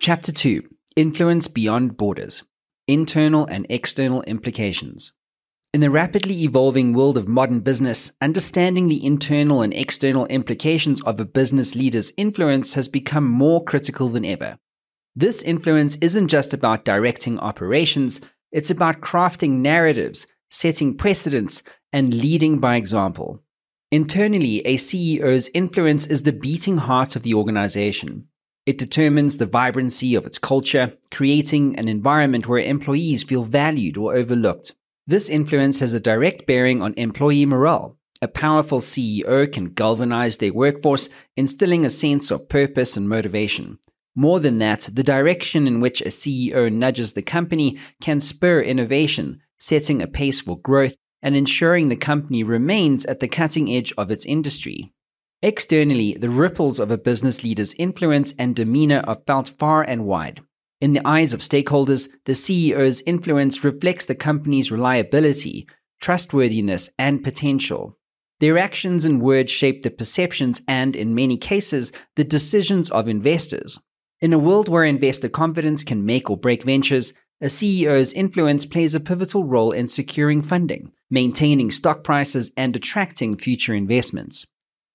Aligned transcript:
Chapter 0.00 0.30
2 0.30 0.62
Influence 0.94 1.48
Beyond 1.48 1.96
Borders 1.96 2.44
Internal 2.86 3.46
and 3.46 3.66
External 3.68 4.22
Implications. 4.22 5.12
In 5.74 5.80
the 5.80 5.90
rapidly 5.90 6.44
evolving 6.44 6.92
world 6.92 7.18
of 7.18 7.26
modern 7.26 7.58
business, 7.58 8.12
understanding 8.20 8.88
the 8.88 9.04
internal 9.04 9.60
and 9.60 9.74
external 9.74 10.26
implications 10.26 11.02
of 11.02 11.18
a 11.18 11.24
business 11.24 11.74
leader's 11.74 12.12
influence 12.16 12.74
has 12.74 12.86
become 12.86 13.28
more 13.28 13.64
critical 13.64 14.08
than 14.08 14.24
ever. 14.24 14.56
This 15.16 15.42
influence 15.42 15.96
isn't 15.96 16.28
just 16.28 16.54
about 16.54 16.84
directing 16.84 17.40
operations, 17.40 18.20
it's 18.52 18.70
about 18.70 19.00
crafting 19.00 19.62
narratives, 19.62 20.28
setting 20.48 20.96
precedents, 20.96 21.64
and 21.92 22.14
leading 22.14 22.60
by 22.60 22.76
example. 22.76 23.42
Internally, 23.90 24.60
a 24.60 24.76
CEO's 24.76 25.50
influence 25.54 26.06
is 26.06 26.22
the 26.22 26.30
beating 26.30 26.76
heart 26.76 27.16
of 27.16 27.24
the 27.24 27.34
organization. 27.34 28.28
It 28.68 28.76
determines 28.76 29.38
the 29.38 29.46
vibrancy 29.46 30.14
of 30.14 30.26
its 30.26 30.38
culture, 30.38 30.92
creating 31.10 31.78
an 31.78 31.88
environment 31.88 32.46
where 32.46 32.58
employees 32.58 33.22
feel 33.22 33.44
valued 33.44 33.96
or 33.96 34.14
overlooked. 34.14 34.74
This 35.06 35.30
influence 35.30 35.80
has 35.80 35.94
a 35.94 36.00
direct 36.00 36.46
bearing 36.46 36.82
on 36.82 36.92
employee 36.98 37.46
morale. 37.46 37.96
A 38.20 38.28
powerful 38.28 38.80
CEO 38.80 39.50
can 39.50 39.70
galvanize 39.70 40.36
their 40.36 40.52
workforce, 40.52 41.08
instilling 41.34 41.86
a 41.86 41.88
sense 41.88 42.30
of 42.30 42.50
purpose 42.50 42.94
and 42.94 43.08
motivation. 43.08 43.78
More 44.14 44.38
than 44.38 44.58
that, 44.58 44.90
the 44.92 45.02
direction 45.02 45.66
in 45.66 45.80
which 45.80 46.02
a 46.02 46.08
CEO 46.10 46.70
nudges 46.70 47.14
the 47.14 47.22
company 47.22 47.78
can 48.02 48.20
spur 48.20 48.60
innovation, 48.60 49.40
setting 49.56 50.02
a 50.02 50.06
pace 50.06 50.42
for 50.42 50.60
growth 50.60 50.92
and 51.22 51.34
ensuring 51.34 51.88
the 51.88 51.96
company 51.96 52.42
remains 52.42 53.06
at 53.06 53.20
the 53.20 53.28
cutting 53.28 53.72
edge 53.72 53.94
of 53.96 54.10
its 54.10 54.26
industry. 54.26 54.92
Externally, 55.42 56.16
the 56.18 56.30
ripples 56.30 56.80
of 56.80 56.90
a 56.90 56.98
business 56.98 57.44
leader's 57.44 57.72
influence 57.74 58.34
and 58.40 58.56
demeanor 58.56 59.04
are 59.06 59.20
felt 59.24 59.52
far 59.58 59.84
and 59.84 60.04
wide. 60.04 60.40
In 60.80 60.94
the 60.94 61.06
eyes 61.06 61.32
of 61.32 61.40
stakeholders, 61.40 62.08
the 62.24 62.32
CEO's 62.32 63.02
influence 63.06 63.62
reflects 63.62 64.06
the 64.06 64.16
company's 64.16 64.72
reliability, 64.72 65.68
trustworthiness, 66.00 66.90
and 66.98 67.22
potential. 67.22 67.96
Their 68.40 68.58
actions 68.58 69.04
and 69.04 69.22
words 69.22 69.52
shape 69.52 69.82
the 69.82 69.90
perceptions 69.90 70.60
and, 70.66 70.96
in 70.96 71.14
many 71.14 71.36
cases, 71.36 71.92
the 72.16 72.24
decisions 72.24 72.90
of 72.90 73.06
investors. 73.06 73.78
In 74.20 74.32
a 74.32 74.38
world 74.38 74.68
where 74.68 74.84
investor 74.84 75.28
confidence 75.28 75.84
can 75.84 76.04
make 76.04 76.28
or 76.28 76.36
break 76.36 76.64
ventures, 76.64 77.12
a 77.40 77.46
CEO's 77.46 78.12
influence 78.12 78.64
plays 78.64 78.96
a 78.96 79.00
pivotal 79.00 79.44
role 79.44 79.70
in 79.70 79.86
securing 79.86 80.42
funding, 80.42 80.90
maintaining 81.10 81.70
stock 81.70 82.02
prices, 82.02 82.50
and 82.56 82.74
attracting 82.74 83.36
future 83.36 83.74
investments. 83.74 84.44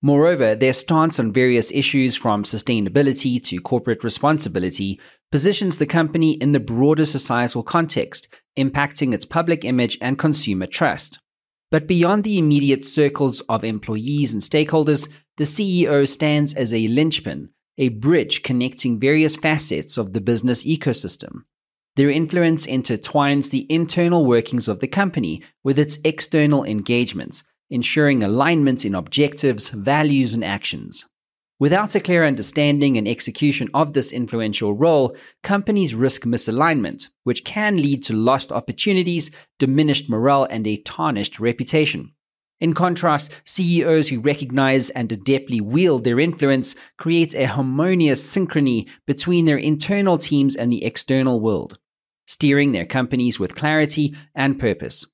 Moreover, 0.05 0.53
their 0.53 0.73
stance 0.73 1.17
on 1.17 1.31
various 1.31 1.71
issues 1.71 2.13
from 2.13 2.43
sustainability 2.43 3.41
to 3.43 3.61
corporate 3.61 4.03
responsibility 4.03 4.99
positions 5.31 5.77
the 5.77 5.85
company 5.85 6.33
in 6.33 6.51
the 6.51 6.59
broader 6.59 7.05
societal 7.05 7.63
context, 7.63 8.27
impacting 8.59 9.13
its 9.13 9.23
public 9.23 9.63
image 9.63 9.97
and 10.01 10.19
consumer 10.19 10.67
trust. 10.67 11.19
But 11.71 11.87
beyond 11.87 12.25
the 12.25 12.37
immediate 12.37 12.83
circles 12.83 13.39
of 13.47 13.63
employees 13.63 14.33
and 14.33 14.41
stakeholders, 14.41 15.07
the 15.37 15.45
CEO 15.45 16.05
stands 16.05 16.53
as 16.53 16.73
a 16.73 16.89
linchpin, 16.89 17.49
a 17.77 17.87
bridge 17.87 18.43
connecting 18.43 18.99
various 18.99 19.37
facets 19.37 19.97
of 19.97 20.11
the 20.11 20.21
business 20.21 20.65
ecosystem. 20.65 21.43
Their 21.95 22.09
influence 22.09 22.67
intertwines 22.67 23.51
the 23.51 23.65
internal 23.71 24.25
workings 24.25 24.67
of 24.67 24.81
the 24.81 24.87
company 24.87 25.43
with 25.63 25.79
its 25.79 25.97
external 26.03 26.65
engagements, 26.65 27.45
ensuring 27.69 28.23
alignment 28.23 28.85
in 28.85 28.95
objectives, 28.95 29.69
values, 29.69 30.33
and 30.33 30.43
actions. 30.43 31.05
Without 31.59 31.95
a 31.95 31.99
clear 31.99 32.25
understanding 32.25 32.97
and 32.97 33.07
execution 33.07 33.69
of 33.73 33.93
this 33.93 34.11
influential 34.11 34.73
role, 34.73 35.15
companies 35.43 35.95
risk 35.95 36.23
misalignment, 36.23 37.09
which 37.23 37.45
can 37.45 37.77
lead 37.77 38.03
to 38.03 38.13
lost 38.13 38.51
opportunities, 38.51 39.31
diminished 39.59 40.09
morale, 40.09 40.45
and 40.49 40.67
a 40.67 40.77
tarnished 40.77 41.39
reputation. 41.39 42.11
In 42.59 42.73
contrast, 42.73 43.31
CEOs 43.45 44.09
who 44.09 44.19
recognize 44.19 44.89
and 44.91 45.09
adeptly 45.09 45.61
wield 45.61 46.03
their 46.03 46.19
influence 46.19 46.75
create 46.97 47.33
a 47.33 47.45
harmonious 47.45 48.25
synchrony 48.25 48.87
between 49.05 49.45
their 49.45 49.57
internal 49.57 50.17
teams 50.17 50.55
and 50.55 50.71
the 50.71 50.83
external 50.83 51.39
world 51.39 51.77
steering 52.25 52.71
their 52.71 52.85
companies 52.85 53.39
with 53.39 53.55
clarity 53.55 54.15
and 54.35 54.59
purpose. 54.59 55.05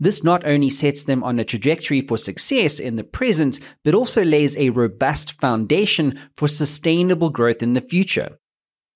This 0.00 0.22
not 0.22 0.46
only 0.46 0.70
sets 0.70 1.04
them 1.04 1.24
on 1.24 1.38
a 1.38 1.44
trajectory 1.44 2.02
for 2.02 2.16
success 2.16 2.78
in 2.78 2.96
the 2.96 3.04
present, 3.04 3.58
but 3.84 3.94
also 3.94 4.22
lays 4.24 4.56
a 4.56 4.70
robust 4.70 5.32
foundation 5.40 6.18
for 6.36 6.46
sustainable 6.46 7.30
growth 7.30 7.62
in 7.62 7.72
the 7.72 7.80
future. 7.80 8.38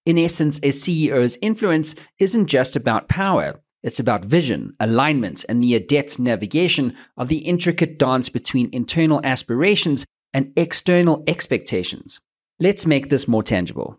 In 0.06 0.18
essence, 0.18 0.58
a 0.58 0.70
CEO's 0.70 1.38
influence 1.42 1.94
isn't 2.18 2.46
just 2.46 2.76
about 2.76 3.08
power, 3.08 3.60
it's 3.82 3.98
about 3.98 4.24
vision, 4.24 4.74
alignment, 4.78 5.44
and 5.48 5.60
the 5.60 5.74
adept 5.74 6.18
navigation 6.18 6.94
of 7.16 7.28
the 7.28 7.38
intricate 7.38 7.98
dance 7.98 8.28
between 8.28 8.70
internal 8.72 9.20
aspirations 9.24 10.06
and 10.32 10.52
external 10.56 11.24
expectations. 11.26 12.20
Let's 12.60 12.86
make 12.86 13.08
this 13.08 13.26
more 13.26 13.42
tangible. 13.42 13.98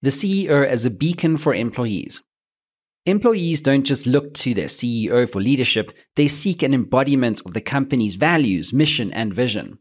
The 0.00 0.10
CEO 0.10 0.66
as 0.66 0.86
a 0.86 0.90
beacon 0.90 1.36
for 1.36 1.54
employees. 1.54 2.22
Employees 3.06 3.60
don't 3.60 3.84
just 3.84 4.06
look 4.06 4.32
to 4.32 4.54
their 4.54 4.66
CEO 4.66 5.30
for 5.30 5.38
leadership, 5.38 5.92
they 6.16 6.26
seek 6.26 6.62
an 6.62 6.72
embodiment 6.72 7.42
of 7.44 7.52
the 7.52 7.60
company's 7.60 8.14
values, 8.14 8.72
mission, 8.72 9.12
and 9.12 9.34
vision. 9.34 9.78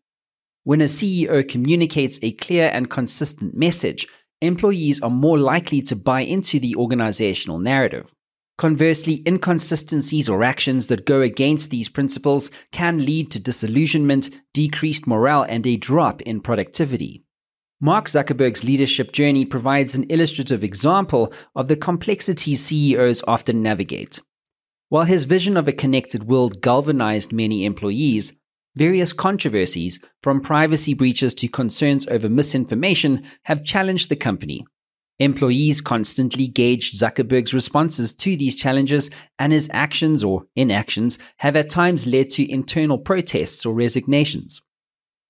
When 0.66 0.82
a 0.82 0.86
CEO 0.86 1.48
communicates 1.48 2.20
a 2.22 2.34
clear 2.34 2.68
and 2.68 2.90
consistent 2.90 3.56
message, 3.56 4.06
employees 4.42 5.02
are 5.02 5.10
more 5.10 5.38
likely 5.38 5.82
to 5.84 5.96
buy 5.96 6.22
into 6.22 6.60
the 6.60 6.76
organizational 6.76 7.60
narrative. 7.60 8.08
Conversely, 8.58 9.24
inconsistencies 9.26 10.28
or 10.28 10.44
actions 10.44 10.88
that 10.88 11.06
go 11.06 11.22
against 11.22 11.70
these 11.70 11.88
principles 11.88 12.52
can 12.74 13.06
lead 13.06 13.32
to 13.32 13.40
disillusionment, 13.40 14.30
decreased 14.54 15.08
morale, 15.08 15.44
and 15.44 15.66
a 15.66 15.78
drop 15.78 16.22
in 16.24 16.42
productivity. 16.42 17.24
Mark 17.84 18.06
Zuckerberg's 18.06 18.64
leadership 18.64 19.12
journey 19.12 19.44
provides 19.44 19.94
an 19.94 20.06
illustrative 20.06 20.64
example 20.64 21.34
of 21.54 21.68
the 21.68 21.76
complexities 21.76 22.64
CEOs 22.64 23.22
often 23.28 23.62
navigate. 23.62 24.22
While 24.88 25.04
his 25.04 25.26
vision 25.26 25.58
of 25.58 25.68
a 25.68 25.74
connected 25.74 26.24
world 26.24 26.62
galvanized 26.62 27.34
many 27.34 27.66
employees, 27.66 28.32
various 28.78 29.12
controversies, 29.12 30.00
from 30.22 30.40
privacy 30.40 30.94
breaches 30.94 31.34
to 31.36 31.50
concerns 31.50 32.08
over 32.08 32.30
misinformation, 32.30 33.26
have 33.44 33.66
challenged 33.66 34.08
the 34.08 34.16
company. 34.16 34.66
Employees 35.20 35.82
constantly 35.82 36.48
gauge 36.48 36.94
Zuckerberg's 36.94 37.54
responses 37.54 38.14
to 38.14 38.38
these 38.38 38.56
challenges, 38.56 39.10
and 39.40 39.52
his 39.52 39.70
actions 39.74 40.24
or 40.24 40.46
inactions 40.56 41.20
have 41.36 41.58
at 41.58 41.70
times 41.70 42.08
led 42.08 42.30
to 42.30 42.50
internal 42.50 42.98
protests 42.98 43.66
or 43.66 43.74
resignations. 43.74 44.62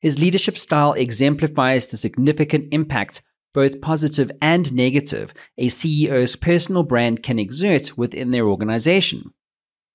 His 0.04 0.20
leadership 0.20 0.58
style 0.58 0.92
exemplifies 0.92 1.88
the 1.88 1.96
significant 1.96 2.68
impact, 2.74 3.22
both 3.54 3.80
positive 3.80 4.30
and 4.42 4.74
negative, 4.74 5.34
a 5.58 5.68
CEO's 5.68 6.36
personal 6.36 6.84
brand 6.84 7.24
can 7.24 7.40
exert 7.40 7.98
within 7.98 8.32
their 8.32 8.46
organization. 8.46 9.34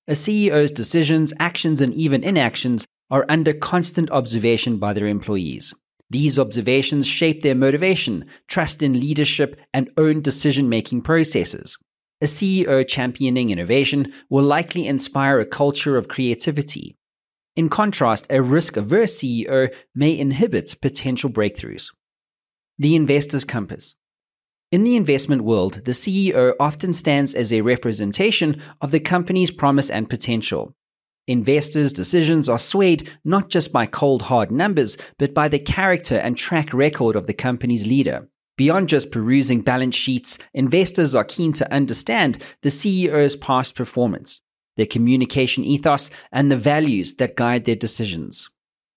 A 0.07 0.13
CEO's 0.13 0.71
decisions, 0.71 1.31
actions, 1.39 1.79
and 1.79 1.93
even 1.93 2.23
inactions 2.23 2.87
are 3.11 3.27
under 3.29 3.53
constant 3.53 4.09
observation 4.09 4.79
by 4.79 4.93
their 4.93 5.05
employees. 5.05 5.75
These 6.09 6.39
observations 6.39 7.05
shape 7.05 7.43
their 7.43 7.53
motivation, 7.53 8.25
trust 8.47 8.81
in 8.81 8.99
leadership, 8.99 9.59
and 9.75 9.91
own 9.95 10.23
decision 10.23 10.69
making 10.69 11.03
processes. 11.03 11.77
A 12.19 12.25
CEO 12.25 12.87
championing 12.87 13.51
innovation 13.51 14.11
will 14.27 14.43
likely 14.43 14.87
inspire 14.87 15.39
a 15.39 15.45
culture 15.45 15.97
of 15.97 16.07
creativity, 16.07 16.97
in 17.55 17.69
contrast, 17.69 18.27
a 18.29 18.41
risk 18.41 18.77
averse 18.77 19.19
CEO 19.19 19.73
may 19.95 20.17
inhibit 20.17 20.75
potential 20.81 21.29
breakthroughs. 21.29 21.91
The 22.77 22.95
investor's 22.95 23.43
compass. 23.43 23.95
In 24.71 24.83
the 24.83 24.95
investment 24.95 25.43
world, 25.43 25.81
the 25.85 25.91
CEO 25.91 26.53
often 26.59 26.93
stands 26.93 27.33
as 27.33 27.51
a 27.51 27.61
representation 27.61 28.61
of 28.81 28.91
the 28.91 28.99
company's 28.99 29.51
promise 29.51 29.89
and 29.89 30.09
potential. 30.09 30.75
Investors' 31.27 31.91
decisions 31.91 32.47
are 32.47 32.59
swayed 32.59 33.09
not 33.25 33.49
just 33.49 33.71
by 33.71 33.85
cold 33.85 34.21
hard 34.21 34.51
numbers, 34.51 34.95
but 35.17 35.33
by 35.33 35.47
the 35.47 35.59
character 35.59 36.17
and 36.17 36.37
track 36.37 36.73
record 36.73 37.15
of 37.15 37.27
the 37.27 37.33
company's 37.33 37.85
leader. 37.85 38.27
Beyond 38.57 38.89
just 38.89 39.11
perusing 39.11 39.61
balance 39.61 39.95
sheets, 39.95 40.37
investors 40.53 41.15
are 41.15 41.23
keen 41.23 41.53
to 41.53 41.73
understand 41.73 42.43
the 42.61 42.69
CEO's 42.69 43.35
past 43.35 43.75
performance 43.75 44.41
their 44.77 44.85
communication 44.85 45.63
ethos, 45.63 46.09
and 46.31 46.51
the 46.51 46.57
values 46.57 47.15
that 47.15 47.35
guide 47.35 47.65
their 47.65 47.75
decisions. 47.75 48.49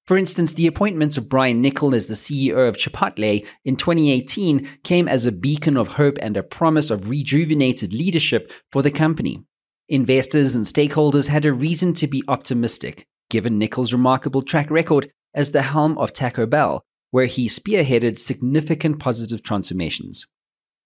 For 0.06 0.18
instance, 0.18 0.54
the 0.54 0.66
appointment 0.66 1.16
of 1.16 1.28
Brian 1.28 1.62
Niccol 1.62 1.94
as 1.94 2.08
the 2.08 2.14
CEO 2.14 2.68
of 2.68 2.76
Chipotle 2.76 3.46
in 3.64 3.76
2018 3.76 4.68
came 4.82 5.06
as 5.06 5.26
a 5.26 5.32
beacon 5.32 5.76
of 5.76 5.88
hope 5.88 6.18
and 6.20 6.36
a 6.36 6.42
promise 6.42 6.90
of 6.90 7.08
rejuvenated 7.08 7.92
leadership 7.92 8.50
for 8.72 8.82
the 8.82 8.90
company. 8.90 9.44
Investors 9.88 10.56
and 10.56 10.64
stakeholders 10.64 11.28
had 11.28 11.44
a 11.44 11.52
reason 11.52 11.92
to 11.94 12.06
be 12.06 12.24
optimistic, 12.26 13.06
given 13.30 13.60
Niccol's 13.60 13.92
remarkable 13.92 14.42
track 14.42 14.70
record 14.70 15.10
as 15.34 15.52
the 15.52 15.62
helm 15.62 15.96
of 15.98 16.12
Taco 16.12 16.46
Bell, 16.46 16.82
where 17.10 17.26
he 17.26 17.48
spearheaded 17.48 18.18
significant 18.18 18.98
positive 18.98 19.42
transformations. 19.42 20.26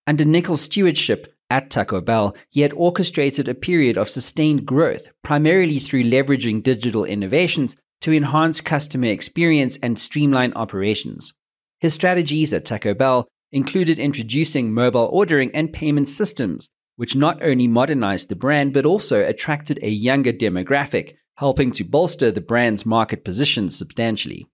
Under 0.07 0.25
Niccol's 0.25 0.61
stewardship 0.61 1.33
at 1.51 1.71
Taco 1.71 2.01
Bell, 2.01 2.37
he 2.51 2.61
had 2.61 2.73
orchestrated 2.73 3.49
a 3.49 3.55
period 3.55 3.97
of 3.97 4.09
sustained 4.09 4.67
growth, 4.67 5.09
primarily 5.23 5.79
through 5.79 6.05
leveraging 6.05 6.63
digital 6.63 7.05
innovations 7.05 7.77
to 8.01 8.13
enhance 8.13 8.61
customer 8.61 9.07
experience 9.07 9.79
and 9.83 9.99
streamline 9.99 10.53
operations. 10.55 11.33
His 11.81 11.95
strategies 11.95 12.53
at 12.53 12.65
Taco 12.65 12.95
Bell 12.95 13.29
included 13.53 13.99
introducing 13.99 14.75
mobile 14.75 15.09
ordering 15.13 15.55
and 15.55 15.73
payment 15.73 16.09
systems, 16.09 16.69
which 16.97 17.15
not 17.15 17.43
only 17.43 17.69
modernized 17.69 18.29
the 18.29 18.37
brand 18.37 18.73
but 18.73 18.87
also 18.87 19.25
attracted 19.25 19.79
a 19.83 19.89
younger 19.89 20.33
demographic, 20.33 21.15
helping 21.37 21.71
to 21.71 21.85
bolster 21.85 22.33
the 22.33 22.41
brand's 22.41 22.87
market 22.87 23.25
position 23.25 23.71
substantially. 23.71 24.47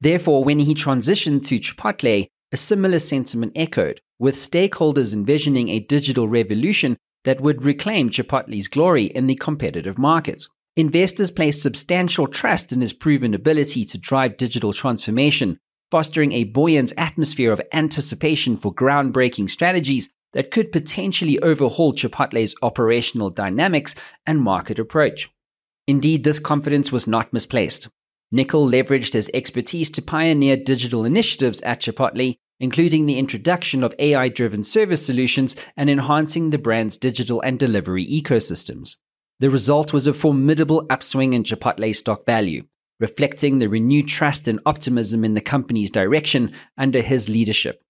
Therefore, 0.00 0.42
when 0.42 0.58
he 0.58 0.74
transitioned 0.74 1.44
to 1.46 1.58
Chipotle, 1.58 2.26
a 2.52 2.56
similar 2.56 2.98
sentiment 2.98 3.52
echoed, 3.54 4.00
with 4.20 4.36
stakeholders 4.36 5.12
envisioning 5.14 5.70
a 5.70 5.80
digital 5.80 6.28
revolution 6.28 6.96
that 7.24 7.40
would 7.40 7.64
reclaim 7.64 8.10
Chipotle's 8.10 8.68
glory 8.68 9.06
in 9.06 9.26
the 9.26 9.34
competitive 9.34 9.98
market. 9.98 10.44
Investors 10.76 11.30
placed 11.30 11.62
substantial 11.62 12.28
trust 12.28 12.70
in 12.70 12.80
his 12.80 12.92
proven 12.92 13.34
ability 13.34 13.84
to 13.86 13.98
drive 13.98 14.36
digital 14.36 14.72
transformation, 14.72 15.58
fostering 15.90 16.32
a 16.32 16.44
buoyant 16.44 16.92
atmosphere 16.96 17.50
of 17.50 17.60
anticipation 17.72 18.56
for 18.56 18.72
groundbreaking 18.72 19.50
strategies 19.50 20.08
that 20.32 20.50
could 20.50 20.70
potentially 20.70 21.38
overhaul 21.40 21.92
Chipotle's 21.92 22.54
operational 22.62 23.30
dynamics 23.30 23.94
and 24.26 24.40
market 24.40 24.78
approach. 24.78 25.28
Indeed, 25.88 26.22
this 26.24 26.38
confidence 26.38 26.92
was 26.92 27.06
not 27.06 27.32
misplaced. 27.32 27.88
Niccol 28.32 28.70
leveraged 28.70 29.14
his 29.14 29.30
expertise 29.34 29.90
to 29.90 30.02
pioneer 30.02 30.56
digital 30.56 31.04
initiatives 31.04 31.60
at 31.62 31.80
Chipotle, 31.80 32.36
including 32.60 33.06
the 33.06 33.18
introduction 33.18 33.82
of 33.82 33.94
AI 33.98 34.28
driven 34.28 34.62
service 34.62 35.04
solutions 35.04 35.56
and 35.76 35.90
enhancing 35.90 36.50
the 36.50 36.58
brand's 36.58 36.96
digital 36.96 37.40
and 37.40 37.58
delivery 37.58 38.06
ecosystems. 38.06 38.96
The 39.40 39.50
result 39.50 39.92
was 39.92 40.06
a 40.06 40.12
formidable 40.12 40.86
upswing 40.90 41.32
in 41.32 41.42
Chipotle 41.42 41.96
stock 41.96 42.26
value, 42.26 42.64
reflecting 43.00 43.58
the 43.58 43.68
renewed 43.68 44.06
trust 44.06 44.46
and 44.46 44.60
optimism 44.66 45.24
in 45.24 45.32
the 45.32 45.40
company's 45.40 45.90
direction 45.90 46.52
under 46.76 47.00
his 47.00 47.28
leadership. 47.28 47.82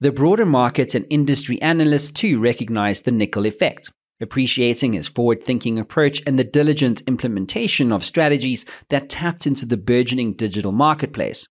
The 0.00 0.10
broader 0.10 0.46
market 0.46 0.94
and 0.94 1.06
industry 1.10 1.60
analysts 1.60 2.10
too 2.10 2.40
recognized 2.40 3.04
the 3.04 3.10
Niccol 3.10 3.46
effect, 3.46 3.90
appreciating 4.20 4.94
his 4.94 5.08
forward 5.08 5.44
thinking 5.44 5.78
approach 5.78 6.22
and 6.26 6.38
the 6.38 6.44
diligent 6.44 7.02
implementation 7.02 7.92
of 7.92 8.04
strategies 8.04 8.64
that 8.88 9.10
tapped 9.10 9.46
into 9.46 9.66
the 9.66 9.76
burgeoning 9.76 10.32
digital 10.32 10.72
marketplace. 10.72 11.46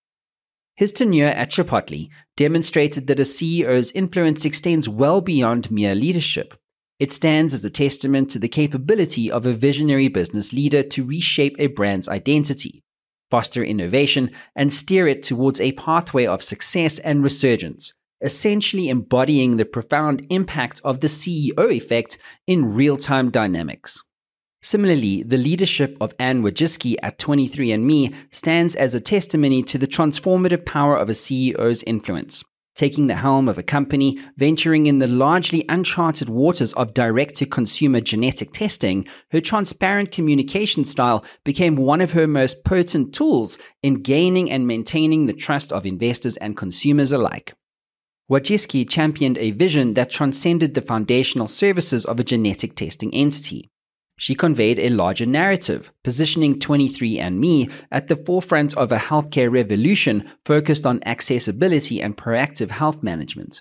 His 0.76 0.92
tenure 0.92 1.28
at 1.28 1.50
Chipotle 1.50 2.10
demonstrated 2.36 3.06
that 3.06 3.20
a 3.20 3.22
CEO's 3.22 3.92
influence 3.92 4.44
extends 4.44 4.86
well 4.88 5.22
beyond 5.22 5.70
mere 5.70 5.94
leadership. 5.94 6.54
It 6.98 7.12
stands 7.12 7.54
as 7.54 7.64
a 7.64 7.70
testament 7.70 8.30
to 8.30 8.38
the 8.38 8.48
capability 8.48 9.30
of 9.30 9.46
a 9.46 9.54
visionary 9.54 10.08
business 10.08 10.52
leader 10.52 10.82
to 10.82 11.04
reshape 11.04 11.56
a 11.58 11.68
brand's 11.68 12.08
identity, 12.08 12.82
foster 13.30 13.64
innovation, 13.64 14.30
and 14.54 14.70
steer 14.70 15.08
it 15.08 15.22
towards 15.22 15.60
a 15.60 15.72
pathway 15.72 16.26
of 16.26 16.42
success 16.42 16.98
and 16.98 17.22
resurgence, 17.22 17.94
essentially 18.22 18.90
embodying 18.90 19.56
the 19.56 19.64
profound 19.64 20.26
impact 20.28 20.82
of 20.84 21.00
the 21.00 21.06
CEO 21.06 21.70
effect 21.70 22.18
in 22.46 22.74
real 22.74 22.98
time 22.98 23.30
dynamics. 23.30 24.02
Similarly, 24.66 25.22
the 25.22 25.36
leadership 25.36 25.96
of 26.00 26.12
Anne 26.18 26.42
Wojcicki 26.42 26.96
at 27.00 27.20
23andMe 27.20 28.12
stands 28.32 28.74
as 28.74 28.94
a 28.94 29.00
testimony 29.00 29.62
to 29.62 29.78
the 29.78 29.86
transformative 29.86 30.66
power 30.66 30.96
of 30.96 31.08
a 31.08 31.12
CEO's 31.12 31.84
influence. 31.84 32.42
Taking 32.74 33.06
the 33.06 33.14
helm 33.14 33.48
of 33.48 33.58
a 33.58 33.62
company, 33.62 34.18
venturing 34.36 34.86
in 34.86 34.98
the 34.98 35.06
largely 35.06 35.64
uncharted 35.68 36.28
waters 36.28 36.72
of 36.72 36.94
direct 36.94 37.36
to 37.36 37.46
consumer 37.46 38.00
genetic 38.00 38.52
testing, 38.52 39.06
her 39.30 39.40
transparent 39.40 40.10
communication 40.10 40.84
style 40.84 41.24
became 41.44 41.76
one 41.76 42.00
of 42.00 42.10
her 42.10 42.26
most 42.26 42.64
potent 42.64 43.14
tools 43.14 43.58
in 43.84 44.02
gaining 44.02 44.50
and 44.50 44.66
maintaining 44.66 45.26
the 45.26 45.32
trust 45.32 45.72
of 45.72 45.86
investors 45.86 46.36
and 46.38 46.56
consumers 46.56 47.12
alike. 47.12 47.54
Wojcicki 48.28 48.90
championed 48.90 49.38
a 49.38 49.52
vision 49.52 49.94
that 49.94 50.10
transcended 50.10 50.74
the 50.74 50.82
foundational 50.82 51.46
services 51.46 52.04
of 52.04 52.18
a 52.18 52.24
genetic 52.24 52.74
testing 52.74 53.14
entity. 53.14 53.70
She 54.18 54.34
conveyed 54.34 54.78
a 54.78 54.88
larger 54.88 55.26
narrative, 55.26 55.92
positioning 56.02 56.58
23andMe 56.58 57.70
at 57.92 58.08
the 58.08 58.16
forefront 58.16 58.74
of 58.74 58.90
a 58.90 58.96
healthcare 58.96 59.52
revolution 59.52 60.30
focused 60.44 60.86
on 60.86 61.02
accessibility 61.04 62.00
and 62.00 62.16
proactive 62.16 62.70
health 62.70 63.02
management. 63.02 63.60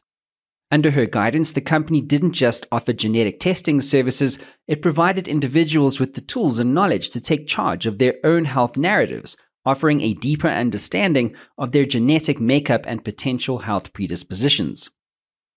Under 0.71 0.91
her 0.91 1.05
guidance, 1.05 1.51
the 1.51 1.61
company 1.61 2.01
didn't 2.01 2.33
just 2.33 2.65
offer 2.71 2.93
genetic 2.93 3.39
testing 3.39 3.81
services, 3.81 4.39
it 4.67 4.81
provided 4.81 5.27
individuals 5.27 5.99
with 5.99 6.13
the 6.13 6.21
tools 6.21 6.57
and 6.57 6.73
knowledge 6.73 7.09
to 7.11 7.21
take 7.21 7.47
charge 7.47 7.85
of 7.85 7.97
their 7.97 8.15
own 8.23 8.45
health 8.45 8.77
narratives, 8.77 9.37
offering 9.65 10.01
a 10.01 10.13
deeper 10.15 10.47
understanding 10.47 11.35
of 11.57 11.71
their 11.71 11.85
genetic 11.85 12.39
makeup 12.39 12.81
and 12.87 13.03
potential 13.03 13.59
health 13.59 13.93
predispositions. 13.93 14.89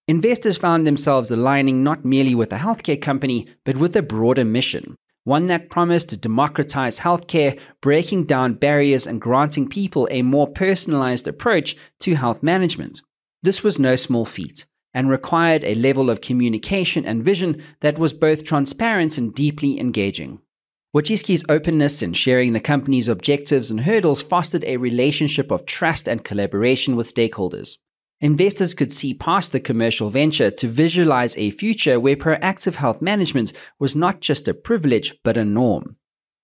Investors 0.08 0.56
found 0.56 0.87
themselves 0.87 1.31
aligning 1.31 1.84
not 1.84 2.02
merely 2.02 2.34
with 2.34 2.50
a 2.50 2.56
healthcare 2.56 3.00
company, 3.00 3.46
but 3.64 3.76
with 3.76 3.94
a 3.94 4.00
broader 4.00 4.43
mission, 4.43 4.96
one 5.25 5.49
that 5.49 5.69
promised 5.69 6.08
to 6.08 6.16
democratize 6.16 6.99
healthcare, 6.99 7.60
breaking 7.82 8.25
down 8.25 8.55
barriers 8.55 9.06
and 9.06 9.20
granting 9.20 9.69
people 9.69 10.08
a 10.10 10.22
more 10.22 10.46
personalized 10.46 11.28
approach 11.28 11.76
to 12.00 12.14
health 12.14 12.43
management. 12.43 13.02
This 13.43 13.62
was 13.62 13.78
no 13.78 13.96
small 13.96 14.25
feat 14.25 14.64
and 14.94 15.10
required 15.10 15.62
a 15.62 15.75
level 15.75 16.08
of 16.08 16.22
communication 16.22 17.05
and 17.05 17.22
vision 17.22 17.62
that 17.81 17.99
was 17.99 18.14
both 18.14 18.46
transparent 18.46 19.19
and 19.19 19.34
deeply 19.34 19.78
engaging. 19.78 20.40
Wojcicki's 20.96 21.44
openness 21.50 22.00
in 22.00 22.14
sharing 22.14 22.55
the 22.55 22.60
company's 22.60 23.08
objectives 23.08 23.70
and 23.70 23.81
hurdles 23.81 24.22
fostered 24.22 24.64
a 24.64 24.78
relationship 24.78 25.50
of 25.50 25.66
trust 25.66 26.08
and 26.08 26.25
collaboration 26.25 26.96
with 26.96 27.14
stakeholders. 27.14 27.76
Investors 28.20 28.75
could 28.75 28.93
see 28.93 29.15
past 29.15 29.53
the 29.53 29.61
commercial 29.61 30.11
venture 30.11 30.50
to 30.50 30.67
visualize 30.67 31.37
a 31.37 31.53
future 31.53 32.00
where 32.00 32.17
proactive 32.17 32.75
health 32.75 33.00
management 33.00 33.53
was 33.79 33.94
not 33.94 34.20
just 34.20 34.49
a 34.49 34.55
privilege, 34.55 35.15
but 35.23 35.37
a 35.37 35.44
norm. 35.44 35.97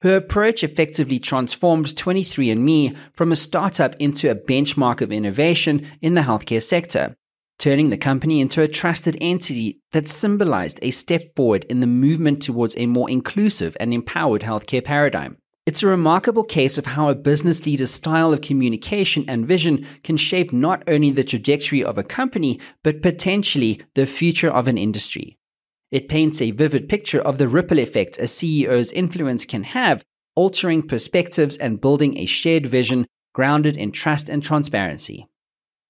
Her 0.02 0.16
approach 0.16 0.62
effectively 0.62 1.18
transformed 1.18 1.86
23andMe 1.86 2.96
from 3.14 3.32
a 3.32 3.36
startup 3.36 3.96
into 3.96 4.30
a 4.30 4.36
benchmark 4.36 5.00
of 5.00 5.10
innovation 5.10 5.90
in 6.00 6.14
the 6.14 6.20
healthcare 6.20 6.62
sector, 6.62 7.16
turning 7.58 7.90
the 7.90 7.96
company 7.96 8.40
into 8.40 8.62
a 8.62 8.68
trusted 8.68 9.16
entity 9.20 9.80
that 9.90 10.08
symbolized 10.08 10.78
a 10.82 10.92
step 10.92 11.34
forward 11.34 11.64
in 11.64 11.80
the 11.80 11.86
movement 11.88 12.42
towards 12.42 12.76
a 12.76 12.86
more 12.86 13.10
inclusive 13.10 13.76
and 13.80 13.92
empowered 13.92 14.42
healthcare 14.42 14.84
paradigm. 14.84 15.38
It's 15.66 15.82
a 15.82 15.86
remarkable 15.86 16.44
case 16.44 16.76
of 16.76 16.84
how 16.84 17.08
a 17.08 17.14
business 17.14 17.64
leader's 17.64 17.90
style 17.90 18.34
of 18.34 18.42
communication 18.42 19.24
and 19.28 19.46
vision 19.46 19.86
can 20.02 20.18
shape 20.18 20.52
not 20.52 20.82
only 20.86 21.10
the 21.10 21.24
trajectory 21.24 21.82
of 21.82 21.96
a 21.96 22.04
company, 22.04 22.60
but 22.82 23.00
potentially 23.00 23.80
the 23.94 24.04
future 24.04 24.50
of 24.50 24.68
an 24.68 24.76
industry. 24.76 25.38
It 25.90 26.08
paints 26.08 26.42
a 26.42 26.50
vivid 26.50 26.88
picture 26.88 27.20
of 27.20 27.38
the 27.38 27.48
ripple 27.48 27.78
effect 27.78 28.18
a 28.18 28.24
CEO's 28.24 28.92
influence 28.92 29.46
can 29.46 29.62
have, 29.62 30.04
altering 30.36 30.86
perspectives 30.86 31.56
and 31.56 31.80
building 31.80 32.18
a 32.18 32.26
shared 32.26 32.66
vision 32.66 33.06
grounded 33.32 33.78
in 33.78 33.90
trust 33.90 34.28
and 34.28 34.42
transparency. 34.42 35.28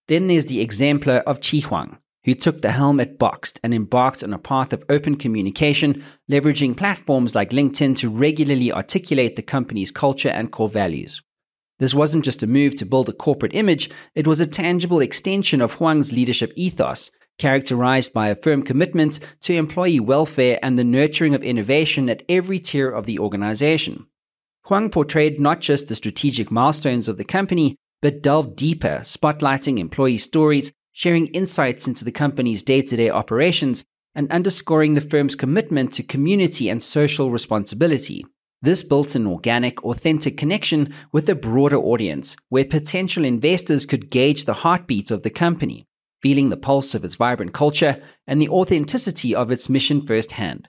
Then 0.07 0.29
there's 0.29 0.47
the 0.47 0.61
exemplar 0.61 1.17
of 1.27 1.41
Chieh 1.41 1.65
Huang, 1.65 1.99
who 2.25 2.35
took 2.35 2.61
the 2.61 2.73
helm 2.73 3.01
at 3.01 3.19
Boxed 3.19 3.61
and 3.63 3.75
embarked 3.75 4.25
on 4.25 4.33
a 4.33 4.39
path 4.39 4.73
of 4.73 4.85
open 4.89 5.17
communication, 5.17 6.03
leveraging 6.31 6.77
platforms 6.77 7.35
like 7.35 7.51
LinkedIn 7.51 7.97
to 7.97 8.09
regularly 8.09 8.73
articulate 8.73 9.37
the 9.37 9.43
company's 9.43 9.91
culture 9.91 10.31
and 10.31 10.51
core 10.51 10.69
values. 10.69 11.23
This 11.79 11.95
wasn't 11.95 12.25
just 12.25 12.43
a 12.43 12.47
move 12.47 12.75
to 12.77 12.87
build 12.87 13.09
a 13.09 13.13
corporate 13.13 13.55
image, 13.55 13.91
it 14.15 14.27
was 14.27 14.41
a 14.41 14.47
tangible 14.47 15.01
extension 15.01 15.61
of 15.61 15.75
Huang's 15.75 16.13
leadership 16.13 16.53
ethos, 16.57 17.11
characterized 17.39 18.13
by 18.13 18.29
a 18.29 18.37
firm 18.37 18.63
commitment 18.63 19.19
to 19.41 19.55
employee 19.55 20.01
welfare 20.01 20.59
and 20.63 20.79
the 20.79 20.85
nurturing 20.85 21.35
of 21.35 21.43
innovation 21.43 22.09
at 22.09 22.23
every 22.29 22.59
tier 22.59 22.91
of 22.91 23.07
the 23.07 23.19
organization. 23.19 24.07
Huang 24.67 24.89
portrayed 24.89 25.41
not 25.41 25.61
just 25.61 25.89
the 25.89 25.95
strategic 25.95 26.51
milestones 26.51 27.09
of 27.09 27.19
the 27.19 27.25
company, 27.25 27.77
but 28.01 28.23
delved 28.23 28.57
deeper, 28.57 29.01
spotlighting 29.03 29.79
employee 29.79 30.19
stories, 30.19 30.73
sharing 30.95 31.27
insights 31.29 31.87
into 31.87 32.05
the 32.05 32.13
company's 32.13 32.63
day 32.63 32.81
to 32.81 32.97
day 32.97 33.11
operations, 33.11 33.85
and 34.15 34.31
underscoring 34.31 34.95
the 34.95 35.01
firm's 35.01 35.35
commitment 35.35 35.93
to 35.93 36.03
community 36.03 36.69
and 36.71 36.83
social 36.83 37.31
responsibility. 37.31 38.25
This 38.63 38.83
built 38.83 39.15
an 39.15 39.27
organic, 39.27 39.85
authentic 39.85 40.39
connection 40.39 40.95
with 41.13 41.29
a 41.29 41.35
broader 41.35 41.77
audience 41.77 42.37
where 42.49 42.65
potential 42.65 43.25
investors 43.25 43.85
could 43.85 44.09
gauge 44.09 44.45
the 44.45 44.55
heartbeat 44.55 45.11
of 45.11 45.23
the 45.23 45.31
company, 45.31 45.85
feeling 46.23 46.49
the 46.49 46.57
pulse 46.57 46.95
of 46.95 47.05
its 47.05 47.17
vibrant 47.17 47.53
culture 47.53 48.03
and 48.27 48.41
the 48.41 48.49
authenticity 48.49 49.35
of 49.35 49.51
its 49.51 49.69
mission 49.69 50.07
firsthand. 50.07 50.69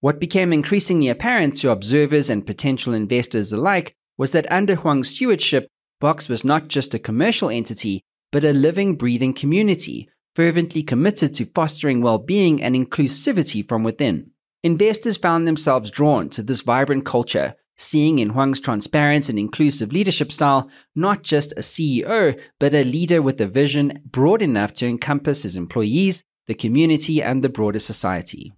What 0.00 0.20
became 0.20 0.52
increasingly 0.52 1.08
apparent 1.08 1.56
to 1.56 1.70
observers 1.70 2.30
and 2.30 2.46
potential 2.46 2.94
investors 2.94 3.52
alike 3.52 3.94
was 4.16 4.30
that 4.30 4.50
under 4.50 4.76
Huang's 4.76 5.08
stewardship, 5.08 5.68
Boxed 6.00 6.28
was 6.28 6.44
not 6.44 6.68
just 6.68 6.94
a 6.94 6.98
commercial 6.98 7.50
entity, 7.50 8.04
but 8.32 8.44
a 8.44 8.52
living, 8.52 8.96
breathing 8.96 9.32
community, 9.32 10.08
fervently 10.34 10.82
committed 10.82 11.32
to 11.34 11.46
fostering 11.46 12.02
well 12.02 12.18
being 12.18 12.62
and 12.62 12.74
inclusivity 12.74 13.66
from 13.66 13.82
within. 13.82 14.30
Investors 14.62 15.16
found 15.16 15.46
themselves 15.46 15.90
drawn 15.90 16.28
to 16.30 16.42
this 16.42 16.60
vibrant 16.60 17.06
culture, 17.06 17.54
seeing 17.76 18.18
in 18.18 18.30
Huang's 18.30 18.60
transparent 18.60 19.28
and 19.28 19.38
inclusive 19.38 19.92
leadership 19.92 20.32
style 20.32 20.68
not 20.94 21.22
just 21.22 21.52
a 21.52 21.60
CEO, 21.60 22.38
but 22.58 22.74
a 22.74 22.84
leader 22.84 23.22
with 23.22 23.40
a 23.40 23.46
vision 23.46 24.00
broad 24.04 24.42
enough 24.42 24.72
to 24.74 24.86
encompass 24.86 25.42
his 25.42 25.56
employees, 25.56 26.24
the 26.46 26.54
community, 26.54 27.22
and 27.22 27.42
the 27.44 27.48
broader 27.48 27.78
society. 27.78 28.52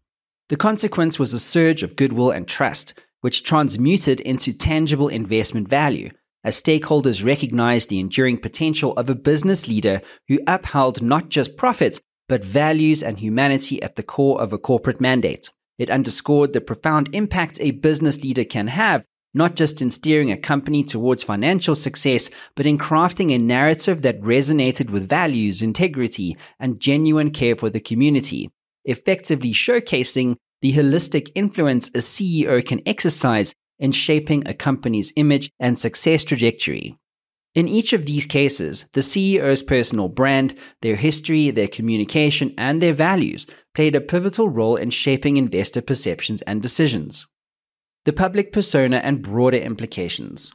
The 0.48 0.56
consequence 0.56 1.18
was 1.18 1.32
a 1.32 1.38
surge 1.38 1.82
of 1.82 1.96
goodwill 1.96 2.30
and 2.30 2.48
trust, 2.48 2.94
which 3.20 3.42
transmuted 3.42 4.20
into 4.20 4.52
tangible 4.52 5.08
investment 5.08 5.68
value, 5.68 6.10
as 6.48 6.62
stakeholders 6.62 7.22
recognized 7.22 7.90
the 7.90 8.00
enduring 8.00 8.38
potential 8.38 8.94
of 8.94 9.10
a 9.10 9.14
business 9.14 9.68
leader 9.68 10.00
who 10.28 10.40
upheld 10.46 11.02
not 11.02 11.28
just 11.28 11.58
profits, 11.58 12.00
but 12.26 12.42
values 12.42 13.02
and 13.02 13.18
humanity 13.18 13.82
at 13.82 13.96
the 13.96 14.02
core 14.02 14.40
of 14.40 14.54
a 14.54 14.58
corporate 14.58 14.98
mandate. 14.98 15.50
It 15.78 15.90
underscored 15.90 16.54
the 16.54 16.62
profound 16.62 17.10
impact 17.12 17.58
a 17.60 17.72
business 17.72 18.22
leader 18.22 18.46
can 18.46 18.66
have, 18.68 19.04
not 19.34 19.56
just 19.56 19.82
in 19.82 19.90
steering 19.90 20.32
a 20.32 20.38
company 20.38 20.82
towards 20.82 21.22
financial 21.22 21.74
success, 21.74 22.30
but 22.56 22.64
in 22.64 22.78
crafting 22.78 23.30
a 23.34 23.38
narrative 23.38 24.00
that 24.00 24.22
resonated 24.22 24.88
with 24.88 25.06
values, 25.06 25.60
integrity, 25.60 26.34
and 26.58 26.80
genuine 26.80 27.30
care 27.30 27.56
for 27.56 27.68
the 27.68 27.78
community, 27.78 28.48
effectively 28.86 29.52
showcasing 29.52 30.36
the 30.62 30.72
holistic 30.72 31.30
influence 31.34 31.88
a 31.88 31.98
CEO 31.98 32.64
can 32.64 32.80
exercise 32.86 33.54
in 33.78 33.92
shaping 33.92 34.46
a 34.46 34.54
company's 34.54 35.12
image 35.16 35.50
and 35.60 35.78
success 35.78 36.24
trajectory. 36.24 36.98
In 37.54 37.66
each 37.66 37.92
of 37.92 38.06
these 38.06 38.26
cases, 38.26 38.86
the 38.92 39.00
CEO's 39.00 39.62
personal 39.62 40.08
brand, 40.08 40.54
their 40.82 40.96
history, 40.96 41.50
their 41.50 41.66
communication, 41.66 42.54
and 42.58 42.80
their 42.80 42.92
values 42.92 43.46
played 43.74 43.96
a 43.96 44.00
pivotal 44.00 44.48
role 44.48 44.76
in 44.76 44.90
shaping 44.90 45.36
investor 45.36 45.80
perceptions 45.80 46.42
and 46.42 46.62
decisions. 46.62 47.26
The 48.04 48.12
public 48.12 48.52
persona 48.52 48.98
and 48.98 49.22
broader 49.22 49.58
implications. 49.58 50.52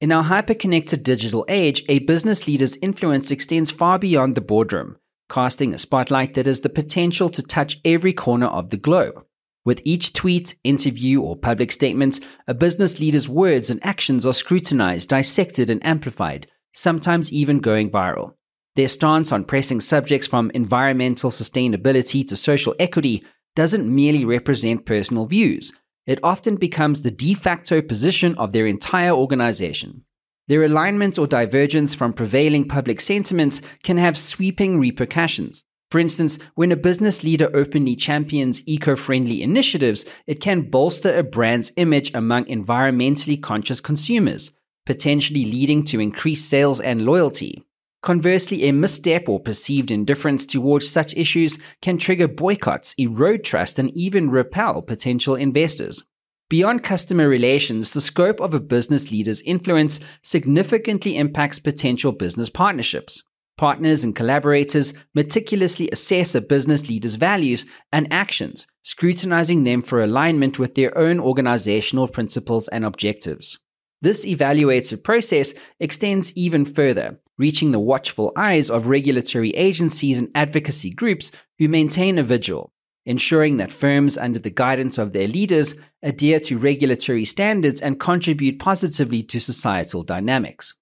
In 0.00 0.12
our 0.12 0.22
hyper-connected 0.22 1.02
digital 1.02 1.44
age, 1.46 1.84
a 1.88 2.00
business 2.00 2.46
leader's 2.46 2.76
influence 2.76 3.30
extends 3.30 3.70
far 3.70 3.98
beyond 3.98 4.34
the 4.34 4.40
boardroom, 4.40 4.96
casting 5.28 5.74
a 5.74 5.78
spotlight 5.78 6.34
that 6.34 6.46
has 6.46 6.60
the 6.60 6.68
potential 6.68 7.28
to 7.30 7.42
touch 7.42 7.78
every 7.84 8.12
corner 8.12 8.46
of 8.46 8.70
the 8.70 8.78
globe. 8.78 9.24
With 9.64 9.80
each 9.84 10.12
tweet, 10.12 10.54
interview, 10.64 11.20
or 11.20 11.36
public 11.36 11.70
statement, 11.70 12.20
a 12.46 12.54
business 12.54 12.98
leader's 12.98 13.28
words 13.28 13.70
and 13.70 13.84
actions 13.84 14.24
are 14.24 14.32
scrutinized, 14.32 15.08
dissected, 15.08 15.68
and 15.70 15.84
amplified, 15.84 16.46
sometimes 16.72 17.32
even 17.32 17.58
going 17.60 17.90
viral. 17.90 18.34
Their 18.76 18.88
stance 18.88 19.32
on 19.32 19.44
pressing 19.44 19.80
subjects 19.80 20.26
from 20.26 20.50
environmental 20.54 21.30
sustainability 21.30 22.26
to 22.28 22.36
social 22.36 22.74
equity 22.78 23.22
doesn't 23.54 23.92
merely 23.92 24.24
represent 24.24 24.86
personal 24.86 25.26
views, 25.26 25.72
it 26.06 26.18
often 26.22 26.56
becomes 26.56 27.02
the 27.02 27.10
de 27.10 27.34
facto 27.34 27.80
position 27.80 28.34
of 28.36 28.52
their 28.52 28.66
entire 28.66 29.12
organization. 29.12 30.04
Their 30.48 30.64
alignment 30.64 31.18
or 31.18 31.26
divergence 31.28 31.94
from 31.94 32.12
prevailing 32.12 32.66
public 32.66 33.00
sentiments 33.00 33.62
can 33.84 33.96
have 33.98 34.18
sweeping 34.18 34.80
repercussions. 34.80 35.62
For 35.90 35.98
instance, 35.98 36.38
when 36.54 36.70
a 36.70 36.76
business 36.76 37.24
leader 37.24 37.50
openly 37.52 37.96
champions 37.96 38.62
eco 38.64 38.94
friendly 38.94 39.42
initiatives, 39.42 40.04
it 40.26 40.40
can 40.40 40.70
bolster 40.70 41.16
a 41.16 41.24
brand's 41.24 41.72
image 41.76 42.12
among 42.14 42.44
environmentally 42.44 43.42
conscious 43.42 43.80
consumers, 43.80 44.52
potentially 44.86 45.44
leading 45.44 45.82
to 45.84 46.00
increased 46.00 46.48
sales 46.48 46.80
and 46.80 47.04
loyalty. 47.04 47.64
Conversely, 48.02 48.68
a 48.68 48.72
misstep 48.72 49.28
or 49.28 49.40
perceived 49.40 49.90
indifference 49.90 50.46
towards 50.46 50.88
such 50.88 51.14
issues 51.16 51.58
can 51.82 51.98
trigger 51.98 52.28
boycotts, 52.28 52.94
erode 52.96 53.44
trust, 53.44 53.78
and 53.78 53.90
even 53.90 54.30
repel 54.30 54.80
potential 54.80 55.34
investors. 55.34 56.04
Beyond 56.48 56.82
customer 56.82 57.28
relations, 57.28 57.92
the 57.92 58.00
scope 58.00 58.40
of 58.40 58.54
a 58.54 58.60
business 58.60 59.10
leader's 59.10 59.42
influence 59.42 60.00
significantly 60.22 61.16
impacts 61.16 61.58
potential 61.58 62.12
business 62.12 62.48
partnerships. 62.48 63.22
Partners 63.60 64.04
and 64.04 64.16
collaborators 64.16 64.94
meticulously 65.14 65.90
assess 65.92 66.34
a 66.34 66.40
business 66.40 66.88
leader's 66.88 67.16
values 67.16 67.66
and 67.92 68.10
actions, 68.10 68.66
scrutinizing 68.80 69.64
them 69.64 69.82
for 69.82 70.02
alignment 70.02 70.58
with 70.58 70.76
their 70.76 70.96
own 70.96 71.20
organizational 71.20 72.08
principles 72.08 72.68
and 72.68 72.86
objectives. 72.86 73.58
This 74.00 74.24
evaluative 74.24 75.02
process 75.02 75.52
extends 75.78 76.34
even 76.34 76.64
further, 76.64 77.20
reaching 77.36 77.70
the 77.70 77.78
watchful 77.78 78.32
eyes 78.34 78.70
of 78.70 78.86
regulatory 78.86 79.50
agencies 79.50 80.16
and 80.16 80.30
advocacy 80.34 80.88
groups 80.88 81.30
who 81.58 81.68
maintain 81.68 82.16
a 82.16 82.22
vigil, 82.22 82.72
ensuring 83.04 83.58
that 83.58 83.74
firms 83.74 84.16
under 84.16 84.38
the 84.38 84.48
guidance 84.48 84.96
of 84.96 85.12
their 85.12 85.28
leaders 85.28 85.74
adhere 86.02 86.40
to 86.40 86.56
regulatory 86.56 87.26
standards 87.26 87.82
and 87.82 88.00
contribute 88.00 88.58
positively 88.58 89.22
to 89.22 89.38
societal 89.38 90.02
dynamics. 90.02 90.72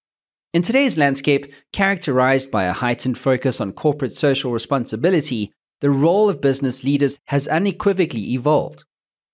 In 0.55 0.63
today's 0.63 0.97
landscape, 0.97 1.53
characterized 1.75 2.51
by 2.51 2.65
a 2.65 2.73
heightened 2.73 3.19
focus 3.19 3.61
on 3.61 3.73
corporate 3.73 4.13
social 4.13 4.51
responsibility, 4.51 5.53
the 5.83 5.91
role 5.91 6.31
of 6.31 6.41
business 6.41 6.83
leaders 6.83 7.19
has 7.27 7.47
unequivocally 7.47 8.33
evolved. 8.33 8.85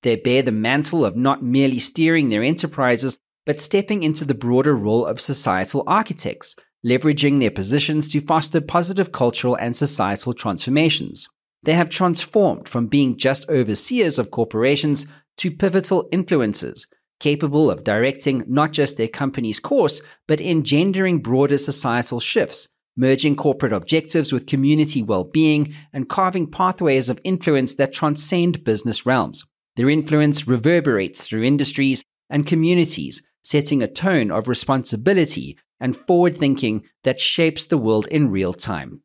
They 0.03 0.17
bear 0.17 0.43
the 0.43 0.51
mantle 0.51 1.05
of 1.05 1.17
not 1.17 1.41
merely 1.41 1.79
steering 1.79 2.31
their 2.31 2.43
enterprises, 2.43 3.21
but 3.47 3.61
stepping 3.61 4.03
into 4.03 4.25
the 4.25 4.35
broader 4.35 4.75
role 4.75 5.07
of 5.07 5.21
societal 5.21 5.85
architects, 5.87 6.57
leveraging 6.85 7.39
their 7.39 7.51
positions 7.53 8.09
to 8.09 8.21
foster 8.21 8.61
positive 8.61 9.13
cultural 9.13 9.55
and 9.55 9.77
societal 9.77 10.35
transformations. 10.35 11.29
They 11.63 11.75
have 11.75 11.91
transformed 11.91 12.69
from 12.69 12.89
being 12.89 13.17
just 13.17 13.49
overseers 13.49 14.19
of 14.19 14.33
corporations 14.33 15.07
to 15.39 15.53
pivotal 15.53 16.09
influencers, 16.13 16.87
capable 17.21 17.71
of 17.71 17.85
directing 17.85 18.45
not 18.47 18.73
just 18.73 18.97
their 18.97 19.09
company's 19.09 19.61
course, 19.61 20.01
but 20.27 20.41
engendering 20.41 21.21
broader 21.21 21.59
societal 21.59 22.21
shifts, 22.21 22.69
merging 22.97 23.37
corporate 23.37 23.73
objectives 23.73 24.33
with 24.33 24.47
community 24.47 25.03
well 25.03 25.25
being, 25.25 25.75
and 25.93 26.09
carving 26.09 26.51
pathways 26.51 27.09
of 27.09 27.21
influence 27.25 27.75
that 27.75 27.93
transcend 27.93 28.65
business 28.65 29.07
realms. 29.07 29.45
Their 29.77 29.91
influence 29.91 30.47
reverberates 30.47 31.27
through 31.27 31.45
industries 31.45 32.05
and 32.31 32.47
communities, 32.47 33.23
setting 33.43 33.83
a 33.83 33.89
tone 33.89 34.31
of 34.31 34.49
responsibility 34.49 35.59
and 35.81 35.97
forward 35.97 36.37
thinking 36.37 36.85
that 37.03 37.21
shapes 37.21 37.67
the 37.67 37.79
world 37.79 38.07
in 38.09 38.31
real 38.31 38.55
time. 38.55 39.03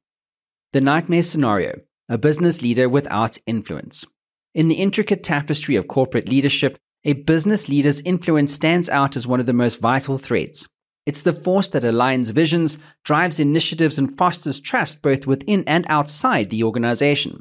The 0.73 0.81
nightmare 0.81 1.23
scenario 1.23 1.79
a 2.09 2.17
business 2.17 2.61
leader 2.61 2.89
without 2.89 3.37
influence. 3.45 4.03
In 4.55 4.67
the 4.67 4.75
intricate 4.75 5.23
tapestry 5.23 5.75
of 5.75 5.87
corporate 5.87 6.27
leadership, 6.27 6.77
a 7.05 7.13
business 7.13 7.69
leader's 7.69 8.01
influence 8.01 8.53
stands 8.53 8.89
out 8.89 9.15
as 9.15 9.25
one 9.25 9.39
of 9.39 9.45
the 9.45 9.53
most 9.53 9.79
vital 9.79 10.17
threads. 10.17 10.67
It's 11.05 11.21
the 11.21 11.33
force 11.33 11.69
that 11.69 11.83
aligns 11.83 12.31
visions, 12.31 12.77
drives 13.05 13.39
initiatives, 13.39 13.97
and 13.97 14.17
fosters 14.17 14.59
trust 14.59 15.01
both 15.01 15.25
within 15.25 15.63
and 15.65 15.85
outside 15.87 16.49
the 16.49 16.63
organization. 16.63 17.39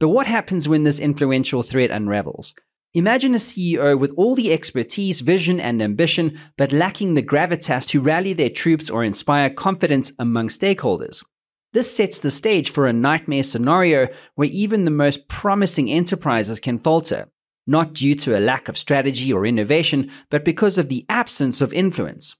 But 0.00 0.08
what 0.08 0.26
happens 0.26 0.68
when 0.68 0.84
this 0.84 0.98
influential 0.98 1.62
thread 1.62 1.90
unravels? 1.90 2.54
Imagine 2.94 3.34
a 3.34 3.38
CEO 3.38 3.98
with 3.98 4.12
all 4.16 4.34
the 4.34 4.52
expertise, 4.52 5.20
vision, 5.20 5.60
and 5.60 5.80
ambition, 5.80 6.38
but 6.56 6.72
lacking 6.72 7.14
the 7.14 7.22
gravitas 7.22 7.86
to 7.88 8.00
rally 8.00 8.32
their 8.32 8.50
troops 8.50 8.90
or 8.90 9.04
inspire 9.04 9.50
confidence 9.50 10.10
among 10.18 10.48
stakeholders. 10.48 11.24
This 11.72 11.94
sets 11.94 12.18
the 12.18 12.30
stage 12.30 12.70
for 12.70 12.86
a 12.86 12.92
nightmare 12.92 13.42
scenario 13.42 14.08
where 14.34 14.48
even 14.48 14.84
the 14.84 14.90
most 14.90 15.28
promising 15.28 15.90
enterprises 15.90 16.58
can 16.58 16.78
falter 16.78 17.28
not 17.68 17.92
due 17.92 18.14
to 18.16 18.36
a 18.36 18.40
lack 18.40 18.68
of 18.68 18.76
strategy 18.76 19.32
or 19.32 19.46
innovation, 19.46 20.10
but 20.30 20.44
because 20.44 20.78
of 20.78 20.88
the 20.88 21.06
absence 21.08 21.60
of 21.60 21.72
influence. 21.72 22.34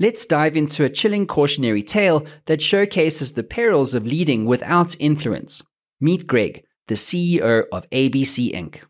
Let's 0.00 0.26
dive 0.26 0.56
into 0.56 0.84
a 0.84 0.90
chilling 0.90 1.26
cautionary 1.26 1.82
tale 1.82 2.26
that 2.46 2.60
showcases 2.60 3.32
the 3.32 3.44
perils 3.44 3.94
of 3.94 4.04
leading 4.04 4.44
without 4.44 4.96
influence. 4.98 5.62
Meet 6.00 6.26
Greg, 6.26 6.64
the 6.88 6.96
CEO 6.96 7.64
of 7.70 7.88
ABC 7.90 8.52
Inc. 8.52 8.80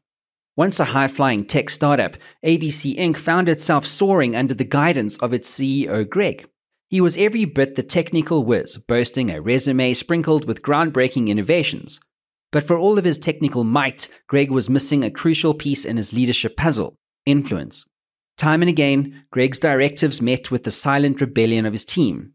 Once 0.57 0.81
a 0.81 0.85
high 0.85 1.09
flying 1.09 1.45
tech 1.45 1.69
startup, 1.69 2.17
ABC 2.45 2.99
Inc. 2.99 3.19
found 3.19 3.49
itself 3.49 3.85
soaring 3.85 4.35
under 4.35 4.55
the 4.55 4.65
guidance 4.65 5.19
of 5.19 5.35
its 5.35 5.51
CEO, 5.51 6.09
Greg. 6.09 6.49
He 6.89 7.01
was 7.01 7.19
every 7.19 7.45
bit 7.45 7.75
the 7.75 7.83
technical 7.83 8.45
whiz, 8.45 8.79
boasting 8.79 9.31
a 9.31 9.41
resume 9.41 9.93
sprinkled 9.95 10.47
with 10.47 10.63
groundbreaking 10.63 11.29
innovations. 11.29 12.01
But 12.55 12.69
for 12.69 12.79
all 12.79 12.99
of 12.99 13.05
his 13.05 13.19
technical 13.19 13.65
might, 13.65 14.09
Greg 14.29 14.53
was 14.53 14.71
missing 14.71 15.03
a 15.03 15.11
crucial 15.11 15.55
piece 15.55 15.85
in 15.85 15.97
his 15.97 16.13
leadership 16.13 16.57
puzzle 16.57 16.95
influence. 17.27 17.85
Time 18.37 18.63
and 18.63 18.69
again, 18.69 19.25
Greg's 19.33 19.59
directives 19.59 20.23
met 20.23 20.53
with 20.53 20.63
the 20.63 20.71
silent 20.71 21.21
rebellion 21.21 21.67
of 21.67 21.73
his 21.73 21.85
team. 21.85 22.35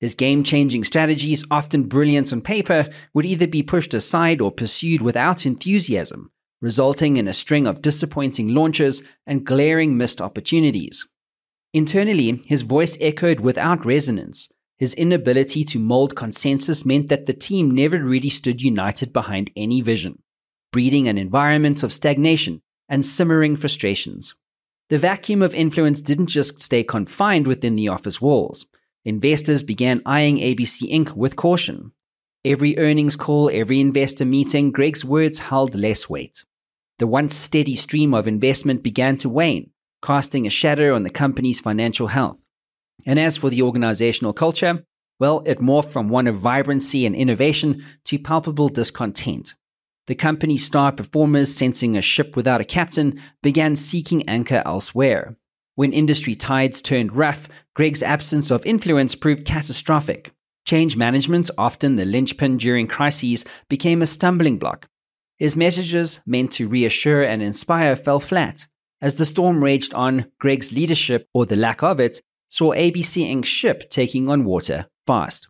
His 0.00 0.14
game 0.14 0.42
changing 0.42 0.84
strategies, 0.84 1.44
often 1.50 1.82
brilliant 1.82 2.32
on 2.32 2.40
paper, 2.40 2.88
would 3.12 3.26
either 3.26 3.46
be 3.46 3.62
pushed 3.62 3.92
aside 3.92 4.40
or 4.40 4.50
pursued 4.50 5.02
without 5.02 5.44
enthusiasm, 5.44 6.30
resulting 6.62 7.18
in 7.18 7.28
a 7.28 7.34
string 7.34 7.66
of 7.66 7.82
disappointing 7.82 8.54
launches 8.54 9.02
and 9.26 9.44
glaring 9.44 9.98
missed 9.98 10.22
opportunities. 10.22 11.06
Internally, 11.74 12.40
his 12.46 12.62
voice 12.62 12.96
echoed 13.02 13.40
without 13.40 13.84
resonance, 13.84 14.48
his 14.78 14.94
inability 14.94 15.64
to 15.64 15.78
mold 15.78 16.14
consensus 16.14 16.84
meant 16.84 17.08
that 17.08 17.26
the 17.26 17.32
team 17.32 17.70
never 17.70 17.98
really 18.02 18.28
stood 18.28 18.62
united 18.62 19.12
behind 19.12 19.50
any 19.56 19.80
vision, 19.80 20.22
breeding 20.72 21.08
an 21.08 21.18
environment 21.18 21.82
of 21.82 21.92
stagnation 21.92 22.62
and 22.88 23.04
simmering 23.04 23.56
frustrations. 23.56 24.34
The 24.88 24.98
vacuum 24.98 25.42
of 25.42 25.54
influence 25.54 26.00
didn't 26.00 26.28
just 26.28 26.60
stay 26.60 26.82
confined 26.84 27.46
within 27.46 27.76
the 27.76 27.88
office 27.88 28.20
walls. 28.20 28.66
Investors 29.04 29.62
began 29.62 30.00
eyeing 30.06 30.38
ABC 30.38 30.90
Inc. 30.90 31.14
with 31.14 31.36
caution. 31.36 31.92
Every 32.44 32.78
earnings 32.78 33.16
call, 33.16 33.50
every 33.52 33.80
investor 33.80 34.24
meeting, 34.24 34.70
Greg's 34.70 35.04
words 35.04 35.38
held 35.38 35.74
less 35.74 36.08
weight. 36.08 36.44
The 36.98 37.06
once 37.06 37.34
steady 37.34 37.76
stream 37.76 38.14
of 38.14 38.26
investment 38.26 38.82
began 38.82 39.16
to 39.18 39.28
wane, 39.28 39.70
casting 40.02 40.46
a 40.46 40.50
shadow 40.50 40.94
on 40.94 41.02
the 41.02 41.10
company's 41.10 41.60
financial 41.60 42.06
health. 42.06 42.42
And 43.06 43.18
as 43.18 43.36
for 43.36 43.50
the 43.50 43.62
organizational 43.62 44.32
culture, 44.32 44.84
well, 45.20 45.42
it 45.46 45.58
morphed 45.58 45.90
from 45.90 46.08
one 46.08 46.26
of 46.26 46.38
vibrancy 46.38 47.04
and 47.04 47.14
innovation 47.14 47.84
to 48.04 48.18
palpable 48.18 48.68
discontent. 48.68 49.54
The 50.06 50.14
company's 50.14 50.64
star 50.64 50.92
performers, 50.92 51.54
sensing 51.54 51.96
a 51.96 52.02
ship 52.02 52.36
without 52.36 52.60
a 52.60 52.64
captain, 52.64 53.20
began 53.42 53.76
seeking 53.76 54.28
anchor 54.28 54.62
elsewhere. 54.64 55.36
When 55.74 55.92
industry 55.92 56.34
tides 56.34 56.80
turned 56.80 57.14
rough, 57.14 57.48
Greg's 57.74 58.02
absence 58.02 58.50
of 58.50 58.64
influence 58.64 59.14
proved 59.14 59.44
catastrophic. 59.44 60.32
Change 60.64 60.96
management, 60.96 61.50
often 61.58 61.96
the 61.96 62.04
linchpin 62.04 62.56
during 62.56 62.86
crises, 62.86 63.44
became 63.68 64.02
a 64.02 64.06
stumbling 64.06 64.58
block. 64.58 64.88
His 65.38 65.56
messages, 65.56 66.20
meant 66.26 66.52
to 66.52 66.68
reassure 66.68 67.22
and 67.22 67.42
inspire, 67.42 67.94
fell 67.94 68.18
flat. 68.18 68.66
As 69.00 69.14
the 69.14 69.26
storm 69.26 69.62
raged 69.62 69.94
on, 69.94 70.32
Greg's 70.40 70.72
leadership, 70.72 71.28
or 71.32 71.46
the 71.46 71.54
lack 71.54 71.82
of 71.82 72.00
it, 72.00 72.20
saw 72.48 72.72
ABC 72.72 73.26
Inc.'s 73.30 73.48
ship 73.48 73.90
taking 73.90 74.28
on 74.28 74.44
water 74.44 74.86
fast. 75.06 75.48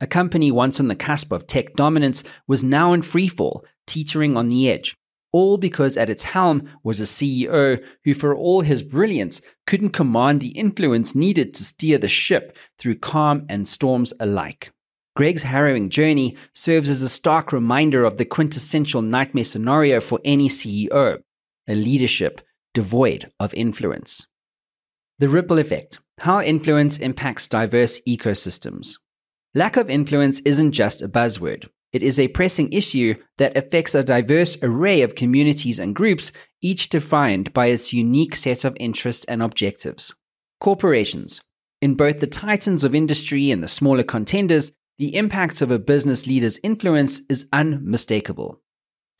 A 0.00 0.06
company 0.06 0.50
once 0.50 0.80
on 0.80 0.88
the 0.88 0.96
cusp 0.96 1.32
of 1.32 1.46
tech 1.46 1.74
dominance 1.74 2.24
was 2.46 2.64
now 2.64 2.92
in 2.92 3.02
freefall, 3.02 3.62
teetering 3.86 4.36
on 4.36 4.48
the 4.48 4.68
edge, 4.68 4.96
all 5.32 5.56
because 5.56 5.96
at 5.96 6.10
its 6.10 6.22
helm 6.22 6.68
was 6.82 7.00
a 7.00 7.04
CEO 7.04 7.82
who, 8.04 8.14
for 8.14 8.34
all 8.34 8.60
his 8.60 8.82
brilliance, 8.82 9.40
couldn't 9.66 9.90
command 9.90 10.40
the 10.40 10.48
influence 10.48 11.14
needed 11.14 11.54
to 11.54 11.64
steer 11.64 11.98
the 11.98 12.08
ship 12.08 12.56
through 12.78 12.96
calm 12.96 13.46
and 13.48 13.66
storms 13.66 14.12
alike. 14.20 14.70
Greg's 15.16 15.44
harrowing 15.44 15.90
journey 15.90 16.36
serves 16.52 16.90
as 16.90 17.02
a 17.02 17.08
stark 17.08 17.52
reminder 17.52 18.04
of 18.04 18.16
the 18.18 18.24
quintessential 18.24 19.00
nightmare 19.00 19.44
scenario 19.44 20.00
for 20.00 20.20
any 20.24 20.48
CEO 20.48 21.18
a 21.68 21.74
leadership 21.74 22.40
devoid 22.74 23.30
of 23.40 23.54
influence. 23.54 24.26
The 25.18 25.28
ripple 25.28 25.58
effect 25.58 25.98
how 26.20 26.40
influence 26.40 26.98
impacts 26.98 27.48
diverse 27.48 28.00
ecosystems. 28.08 28.98
Lack 29.54 29.76
of 29.76 29.90
influence 29.90 30.40
isn't 30.40 30.72
just 30.72 31.02
a 31.02 31.08
buzzword. 31.08 31.68
It 31.92 32.02
is 32.02 32.18
a 32.18 32.28
pressing 32.28 32.72
issue 32.72 33.14
that 33.38 33.56
affects 33.56 33.94
a 33.94 34.02
diverse 34.02 34.56
array 34.62 35.02
of 35.02 35.14
communities 35.14 35.78
and 35.78 35.94
groups, 35.94 36.32
each 36.60 36.88
defined 36.88 37.52
by 37.52 37.66
its 37.66 37.92
unique 37.92 38.34
set 38.34 38.64
of 38.64 38.76
interests 38.80 39.24
and 39.26 39.40
objectives. 39.42 40.12
Corporations. 40.60 41.40
In 41.80 41.94
both 41.94 42.18
the 42.18 42.26
titans 42.26 42.82
of 42.82 42.94
industry 42.94 43.50
and 43.50 43.62
the 43.62 43.68
smaller 43.68 44.02
contenders, 44.02 44.72
the 44.98 45.14
impact 45.16 45.60
of 45.60 45.70
a 45.70 45.78
business 45.78 46.26
leader's 46.26 46.58
influence 46.64 47.20
is 47.28 47.46
unmistakable. 47.52 48.60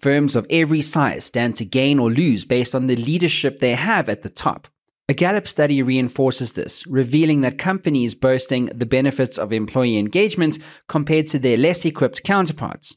Firms 0.00 0.34
of 0.34 0.46
every 0.50 0.80
size 0.80 1.24
stand 1.24 1.56
to 1.56 1.64
gain 1.64 1.98
or 1.98 2.10
lose 2.10 2.44
based 2.44 2.74
on 2.74 2.86
the 2.86 2.96
leadership 2.96 3.60
they 3.60 3.74
have 3.74 4.08
at 4.08 4.22
the 4.22 4.28
top. 4.28 4.68
A 5.06 5.12
Gallup 5.12 5.46
study 5.46 5.82
reinforces 5.82 6.54
this, 6.54 6.86
revealing 6.86 7.42
that 7.42 7.58
companies 7.58 8.14
boasting 8.14 8.70
the 8.74 8.86
benefits 8.86 9.36
of 9.36 9.52
employee 9.52 9.98
engagement 9.98 10.58
compared 10.88 11.28
to 11.28 11.38
their 11.38 11.58
less 11.58 11.84
equipped 11.84 12.22
counterparts. 12.22 12.96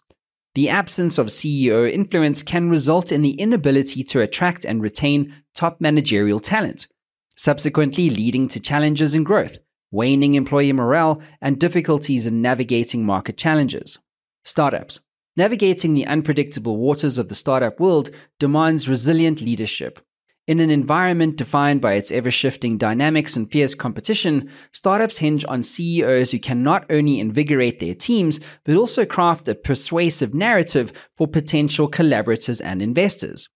The 0.55 0.69
absence 0.69 1.17
of 1.17 1.27
CEO 1.27 1.91
influence 1.91 2.43
can 2.43 2.69
result 2.69 3.11
in 3.11 3.23
the 3.23 3.33
inability 3.33 4.03
to 4.05 4.21
attract 4.21 4.63
and 4.63 4.81
retain 4.81 5.35
top 5.53 5.81
managerial 5.81 6.39
talent, 6.39 6.87
subsequently 7.35 8.09
leading 8.09 8.47
to 8.47 8.61
challenges 8.61 9.13
in 9.13 9.25
growth, 9.25 9.57
waning 9.91 10.35
employee 10.35 10.71
morale, 10.71 11.21
and 11.41 11.59
difficulties 11.59 12.25
in 12.25 12.41
navigating 12.41 13.05
market 13.05 13.37
challenges. 13.37 13.99
Startups. 14.45 15.01
Navigating 15.35 15.93
the 15.93 16.07
unpredictable 16.07 16.77
waters 16.77 17.17
of 17.17 17.27
the 17.27 17.35
startup 17.35 17.81
world 17.81 18.11
demands 18.39 18.87
resilient 18.87 19.41
leadership, 19.41 19.99
in 20.47 20.61
an 20.61 20.69
environment 20.69 21.35
defined 21.35 21.81
by 21.81 21.93
its 21.93 22.09
ever 22.09 22.31
shifting 22.31 22.77
dynamics 22.77 23.35
and 23.35 23.51
fierce 23.51 23.75
competition, 23.75 24.49
startups 24.71 25.17
hinge 25.17 25.43
on 25.47 25.61
CEOs 25.61 26.31
who 26.31 26.39
can 26.39 26.63
not 26.63 26.85
only 26.89 27.19
invigorate 27.19 27.79
their 27.79 27.93
teams, 27.93 28.39
but 28.63 28.75
also 28.75 29.05
craft 29.05 29.49
a 29.49 29.55
persuasive 29.55 30.33
narrative 30.33 30.93
for 31.17 31.27
potential 31.27 31.87
collaborators 31.87 32.61
and 32.61 32.81
investors. 32.81 33.49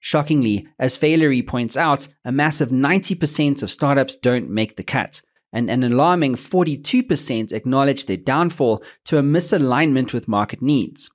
Shockingly, 0.00 0.68
as 0.78 0.98
Failory 0.98 1.42
points 1.42 1.78
out, 1.78 2.06
a 2.26 2.30
massive 2.30 2.68
90% 2.68 3.62
of 3.62 3.70
startups 3.70 4.16
don't 4.16 4.50
make 4.50 4.76
the 4.76 4.82
cut, 4.82 5.22
and 5.50 5.70
an 5.70 5.82
alarming 5.82 6.34
42% 6.34 7.52
acknowledge 7.52 8.04
their 8.04 8.18
downfall 8.18 8.82
to 9.06 9.16
a 9.16 9.22
misalignment 9.22 10.12
with 10.12 10.28
market 10.28 10.60
needs. 10.60 11.10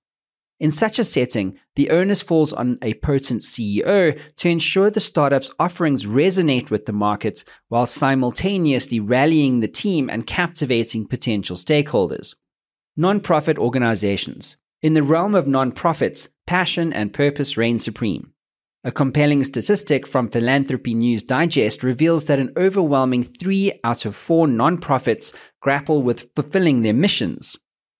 In 0.60 0.72
such 0.72 1.00
a 1.00 1.06
setting, 1.06 1.58
the 1.76 1.89
onus 1.89 2.22
falls 2.22 2.52
on 2.52 2.78
a 2.82 2.93
potent 2.95 3.41
CEO 3.41 4.19
to 4.36 4.50
ensure 4.50 4.89
the 4.89 5.00
startup's 5.00 5.52
offerings 5.58 6.06
resonate 6.06 6.69
with 6.69 6.86
the 6.86 6.91
market 6.91 7.45
while 7.69 7.86
simultaneously 7.86 9.00
rallying 9.00 9.62
the 9.62 9.69
team 9.69 10.10
and 10.10 10.28
captivating 10.28 11.08
potential 11.08 11.56
stakeholders. 11.56 12.36
Nonprofit 12.98 13.58
organizations. 13.58 14.58
In 14.82 14.93
the 14.93 15.04
realm 15.04 15.34
of 15.34 15.45
nonprofits, 15.45 16.28
passion 16.45 16.91
and 16.91 17.13
purpose 17.13 17.56
reign 17.56 17.80
supreme. 17.80 18.34
A 18.84 18.91
compelling 18.91 19.43
statistic 19.45 20.08
from 20.08 20.30
Philanthropy 20.30 20.93
News 20.93 21.24
Digest 21.24 21.84
reveals 21.84 22.26
that 22.26 22.39
an 22.39 22.52
overwhelming 22.58 23.24
three 23.24 23.78
out 23.84 24.06
of 24.06 24.15
four 24.15 24.48
nonprofits 24.48 25.34
grapple 25.62 26.02
with 26.02 26.30
fulfilling 26.36 26.82
their 26.82 26.93
missions. 26.93 27.58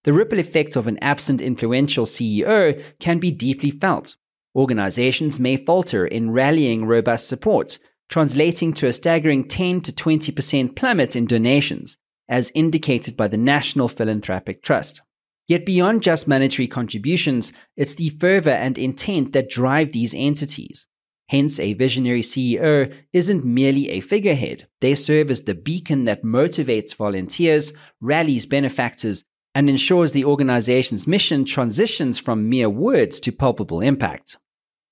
The 0.10 0.14
ripple 0.14 0.40
effects 0.40 0.76
of 0.76 0.88
an 0.88 0.98
absent 1.04 1.40
influential 1.40 2.04
CEO 2.04 2.84
can 3.00 3.20
be 3.20 3.30
deeply 3.30 3.70
felt. 3.70 4.16
Organizations 4.56 5.40
may 5.40 5.56
falter 5.56 6.04
in 6.04 6.32
rallying 6.32 6.86
robust 6.88 7.28
support, 7.28 7.78
translating 8.10 8.74
to 8.74 8.88
a 8.88 8.92
staggering 8.92 9.48
10 9.48 9.82
to 9.82 9.92
20% 9.92 10.76
plummet 10.76 11.16
in 11.16 11.28
donations, 11.28 11.96
as 12.28 12.52
indicated 12.56 13.16
by 13.16 13.28
the 13.28 13.38
National 13.38 13.88
Philanthropic 13.88 14.64
Trust. 14.64 15.04
Yet 15.48 15.64
beyond 15.64 16.02
just 16.02 16.28
monetary 16.28 16.68
contributions, 16.68 17.54
it's 17.78 17.94
the 17.94 18.10
fervor 18.10 18.50
and 18.50 18.80
intent 18.80 19.34
that 19.34 19.52
drive 19.52 19.92
these 19.92 20.16
entities. 20.16 20.88
Hence, 21.28 21.60
a 21.60 21.76
visionary 21.76 22.24
CEO 22.24 22.92
isn't 23.14 23.46
merely 23.46 23.90
a 23.90 24.02
figurehead. 24.02 24.68
They 24.82 24.96
serve 24.96 25.30
as 25.30 25.44
the 25.44 25.54
beacon 25.54 26.06
that 26.06 26.24
motivates 26.24 26.96
volunteers, 26.96 27.74
rallies 28.02 28.48
benefactors, 28.48 29.24
and 29.56 29.70
ensures 29.70 30.12
the 30.12 30.26
organization's 30.26 31.08
mission 31.08 31.46
transitions 31.46 32.20
from 32.20 32.50
mere 32.50 32.70
words 32.70 33.20
to 33.22 33.32
palpable 33.32 33.82
impact. 33.82 34.38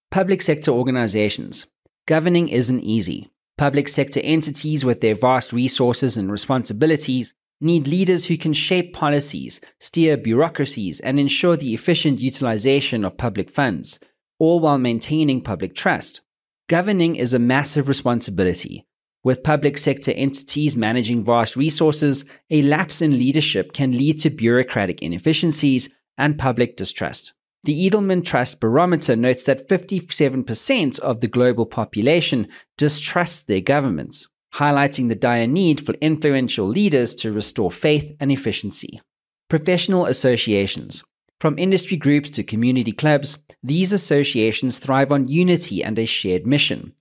Public 0.10 0.42
sector 0.42 0.72
organizations. 0.72 1.68
Governing 2.08 2.48
isn't 2.48 2.82
easy. 2.82 3.30
Public 3.58 3.90
sector 3.90 4.22
entities, 4.22 4.86
with 4.86 5.02
their 5.02 5.16
vast 5.16 5.52
resources 5.52 6.18
and 6.18 6.32
responsibilities, 6.32 7.34
need 7.60 7.88
leaders 7.88 8.26
who 8.26 8.38
can 8.38 8.54
shape 8.54 8.94
policies, 8.94 9.60
steer 9.80 10.16
bureaucracies, 10.16 11.00
and 11.02 11.20
ensure 11.20 11.58
the 11.58 11.74
efficient 11.74 12.20
utilization 12.20 13.04
of 13.04 13.18
public 13.18 13.52
funds, 13.52 14.00
all 14.40 14.60
while 14.60 14.78
maintaining 14.78 15.42
public 15.42 15.76
trust. 15.76 16.22
Governing 16.70 17.16
is 17.16 17.34
a 17.34 17.40
massive 17.40 17.88
responsibility, 17.88 18.87
with 19.28 19.44
public 19.44 19.78
sector 19.78 20.14
entities 20.14 20.78
managing 20.78 21.22
vast 21.22 21.58
resources, 21.58 22.24
a 22.50 22.62
lapse 22.62 23.02
in 23.02 23.18
leadership 23.18 23.74
can 23.74 23.92
lead 23.92 24.18
to 24.18 24.30
bureaucratic 24.30 25.02
inefficiencies 25.02 25.90
and 26.18 26.40
public 26.40 26.78
distrust. 26.78 27.34
The 27.66 27.90
Edelman 27.90 28.24
Trust 28.24 28.62
Barometer 28.62 29.18
notes 29.18 29.44
that 29.44 29.68
57% 29.68 31.00
of 31.02 31.20
the 31.20 31.28
global 31.28 31.66
population 31.66 32.48
distrusts 32.78 33.42
their 33.42 33.60
governments, 33.60 34.30
highlighting 34.54 35.10
the 35.10 35.16
dire 35.16 35.46
need 35.46 35.86
for 35.86 35.92
influential 35.96 36.66
leaders 36.66 37.14
to 37.16 37.34
restore 37.34 37.70
faith 37.70 38.16
and 38.22 38.32
efficiency. 38.32 39.02
Professional 39.50 40.06
associations. 40.06 41.04
From 41.42 41.60
industry 41.60 41.98
groups 41.98 42.32
to 42.32 42.46
community 42.46 42.94
clubs, 42.94 43.38
these 43.62 43.92
associations 43.92 44.80
thrive 44.80 45.12
on 45.12 45.28
unity 45.28 45.84
and 45.84 46.00
a 46.00 46.06
shared 46.06 46.48
mission. 46.48 46.94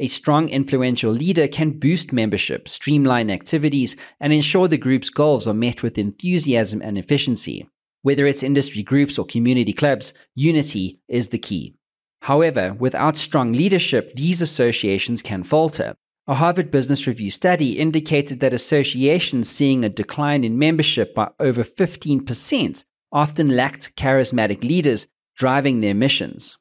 A 0.00 0.08
strong, 0.08 0.48
influential 0.48 1.12
leader 1.12 1.46
can 1.46 1.78
boost 1.78 2.12
membership, 2.12 2.68
streamline 2.68 3.30
activities, 3.30 3.94
and 4.18 4.32
ensure 4.32 4.66
the 4.66 4.76
group's 4.76 5.08
goals 5.08 5.46
are 5.46 5.54
met 5.54 5.84
with 5.84 5.98
enthusiasm 5.98 6.82
and 6.82 6.98
efficiency. 6.98 7.68
Whether 8.02 8.26
it's 8.26 8.42
industry 8.42 8.82
groups 8.82 9.18
or 9.18 9.24
community 9.24 9.72
clubs, 9.72 10.12
unity 10.34 10.98
is 11.06 11.28
the 11.28 11.38
key. 11.38 11.76
However, 12.22 12.74
without 12.74 13.16
strong 13.16 13.52
leadership, 13.52 14.14
these 14.16 14.42
associations 14.42 15.22
can 15.22 15.44
falter, 15.44 15.94
A 16.26 16.34
Harvard 16.34 16.70
Business 16.70 17.06
Review 17.06 17.30
study 17.30 17.78
indicated 17.78 18.40
that 18.40 18.54
associations 18.54 19.48
seeing 19.48 19.84
a 19.84 19.88
decline 19.88 20.42
in 20.42 20.58
membership 20.58 21.14
by 21.14 21.28
over 21.38 21.62
15% 21.62 22.84
often 23.12 23.54
lacked 23.54 23.94
charismatic 23.94 24.64
leaders 24.64 25.06
driving 25.36 25.80
their 25.80 25.94
missions. 25.94 26.56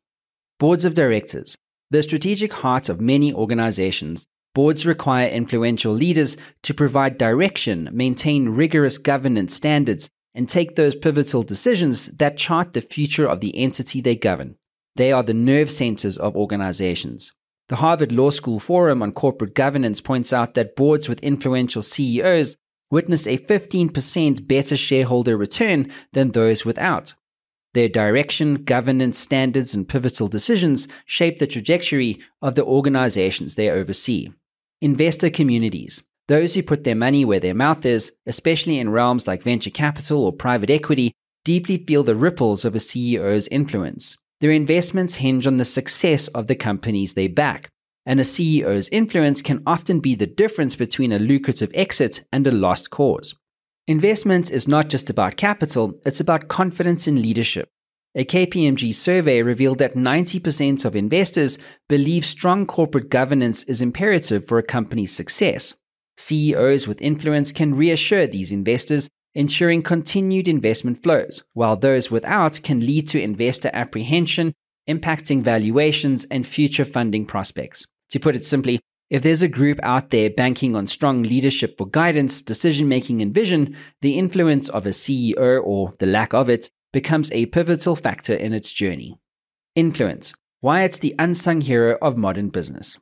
Boards 0.59 0.85
of 0.85 0.93
directors. 0.93 1.57
The 1.93 2.01
strategic 2.01 2.51
heart 2.53 2.89
of 2.89 2.99
many 2.99 3.31
organizations, 3.31 4.25
boards 4.55 4.83
require 4.83 5.27
influential 5.29 5.93
leaders 5.93 6.35
to 6.63 6.73
provide 6.73 7.19
direction, 7.19 7.87
maintain 7.93 8.49
rigorous 8.49 8.97
governance 8.97 9.53
standards, 9.53 10.09
and 10.33 10.49
take 10.49 10.75
those 10.75 10.95
pivotal 10.95 11.43
decisions 11.43 12.07
that 12.07 12.35
chart 12.35 12.73
the 12.73 12.81
future 12.81 13.27
of 13.27 13.41
the 13.41 13.55
entity 13.55 14.01
they 14.01 14.15
govern. 14.15 14.55
They 14.95 15.11
are 15.11 15.21
the 15.21 15.35
nerve 15.35 15.69
centers 15.69 16.17
of 16.17 16.35
organizations. 16.35 17.31
The 17.69 17.75
Harvard 17.75 18.11
Law 18.11 18.31
School 18.31 18.59
Forum 18.59 19.03
on 19.03 19.11
Corporate 19.11 19.53
Governance 19.53 20.01
points 20.01 20.33
out 20.33 20.55
that 20.55 20.75
boards 20.75 21.07
with 21.07 21.19
influential 21.19 21.83
CEOs 21.83 22.57
witness 22.89 23.27
a 23.27 23.37
15% 23.37 24.47
better 24.47 24.75
shareholder 24.75 25.37
return 25.37 25.91
than 26.13 26.31
those 26.31 26.65
without. 26.65 27.13
Their 27.73 27.89
direction, 27.89 28.63
governance 28.63 29.17
standards, 29.17 29.73
and 29.73 29.87
pivotal 29.87 30.27
decisions 30.27 30.87
shape 31.05 31.39
the 31.39 31.47
trajectory 31.47 32.19
of 32.41 32.55
the 32.55 32.63
organizations 32.63 33.55
they 33.55 33.69
oversee. 33.69 34.29
Investor 34.81 35.29
communities. 35.29 36.03
Those 36.27 36.53
who 36.53 36.63
put 36.63 36.83
their 36.83 36.95
money 36.95 37.25
where 37.25 37.39
their 37.39 37.53
mouth 37.53 37.85
is, 37.85 38.11
especially 38.27 38.79
in 38.79 38.89
realms 38.89 39.27
like 39.27 39.43
venture 39.43 39.69
capital 39.69 40.23
or 40.23 40.31
private 40.31 40.69
equity, 40.69 41.13
deeply 41.43 41.83
feel 41.85 42.03
the 42.03 42.15
ripples 42.15 42.63
of 42.63 42.75
a 42.75 42.79
CEO's 42.79 43.47
influence. 43.49 44.17
Their 44.39 44.51
investments 44.51 45.15
hinge 45.15 45.47
on 45.47 45.57
the 45.57 45.65
success 45.65 46.27
of 46.29 46.47
the 46.47 46.55
companies 46.55 47.13
they 47.13 47.27
back, 47.27 47.69
and 48.05 48.19
a 48.19 48.23
CEO's 48.23 48.89
influence 48.89 49.41
can 49.41 49.63
often 49.65 49.99
be 49.99 50.15
the 50.15 50.27
difference 50.27 50.75
between 50.75 51.11
a 51.11 51.19
lucrative 51.19 51.71
exit 51.73 52.23
and 52.31 52.45
a 52.45 52.51
lost 52.51 52.89
cause. 52.89 53.35
Investment 53.87 54.49
is 54.49 54.65
not 54.65 54.87
just 54.87 55.09
about 55.09 55.35
capital, 55.35 55.99
it's 56.05 56.21
about 56.21 56.47
confidence 56.47 57.05
in 57.05 57.21
leadership. 57.21 57.67
A 58.15 58.23
KPMG 58.23 58.95
survey 58.95 59.41
revealed 59.41 59.79
that 59.79 59.95
90% 59.95 60.85
of 60.85 60.95
investors 60.95 61.57
believe 61.89 62.25
strong 62.25 62.65
corporate 62.65 63.09
governance 63.09 63.63
is 63.63 63.81
imperative 63.81 64.47
for 64.47 64.57
a 64.57 64.63
company's 64.63 65.13
success. 65.13 65.73
CEOs 66.15 66.87
with 66.87 67.01
influence 67.01 67.51
can 67.51 67.75
reassure 67.75 68.25
these 68.25 68.53
investors 68.53 69.09
ensuring 69.35 69.81
continued 69.81 70.47
investment 70.47 71.03
flows, 71.03 71.43
while 71.51 71.75
those 71.75 72.09
without 72.09 72.61
can 72.63 72.79
lead 72.79 73.09
to 73.09 73.21
investor 73.21 73.69
apprehension, 73.73 74.53
impacting 74.87 75.41
valuations 75.41 76.23
and 76.31 76.47
future 76.47 76.85
funding 76.85 77.25
prospects. 77.25 77.85
To 78.11 78.19
put 78.19 78.35
it 78.35 78.45
simply, 78.45 78.79
if 79.13 79.21
there's 79.21 79.41
a 79.41 79.47
group 79.47 79.79
out 79.83 80.09
there 80.09 80.29
banking 80.29 80.75
on 80.75 80.87
strong 80.87 81.23
leadership 81.23 81.77
for 81.77 81.87
guidance, 81.87 82.41
decision 82.41 82.89
making, 82.89 83.21
and 83.21 83.33
vision, 83.33 83.77
the 84.01 84.17
influence 84.17 84.67
of 84.67 84.85
a 84.85 84.89
CEO 84.89 85.63
or 85.63 85.93
the 85.99 86.05
lack 86.05 86.33
of 86.33 86.49
it 86.49 86.69
becomes 86.91 87.31
a 87.31 87.45
pivotal 87.45 87.95
factor 87.95 88.33
in 88.33 88.51
its 88.51 88.73
journey. 88.73 89.17
Influence 89.75 90.33
why 90.59 90.83
it's 90.83 90.99
the 90.99 91.13
unsung 91.19 91.59
hero 91.59 91.97
of 92.01 92.17
modern 92.17 92.49
business. 92.49 92.97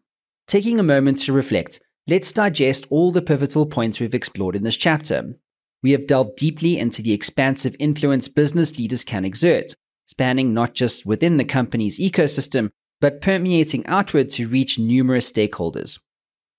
Taking 0.47 0.80
a 0.80 0.84
moment 0.84 1.19
to 1.19 1.34
reflect, 1.34 1.80
let's 2.08 2.34
digest 2.34 2.88
all 2.89 3.12
the 3.12 3.21
pivotal 3.21 3.67
points 3.67 4.00
we've 4.00 4.15
explored 4.15 4.56
in 4.56 4.63
this 4.63 4.76
chapter 4.76 5.36
we 5.84 5.91
have 5.91 6.08
delved 6.08 6.36
deeply 6.36 6.78
into 6.78 7.02
the 7.02 7.13
expansive 7.13 7.76
influence 7.80 8.28
business 8.28 8.78
leaders 8.78 9.04
can 9.04 9.26
exert, 9.26 9.74
spanning 10.06 10.54
not 10.54 10.74
just 10.74 11.06
within 11.06 11.38
the 11.38 11.45
company's 11.45 12.00
ecosystem, 12.00 12.69
but 13.02 13.20
permeating 13.20 13.86
outward 13.88 14.30
to 14.30 14.48
reach 14.48 14.80
numerous 14.80 15.30
stakeholders. 15.30 16.00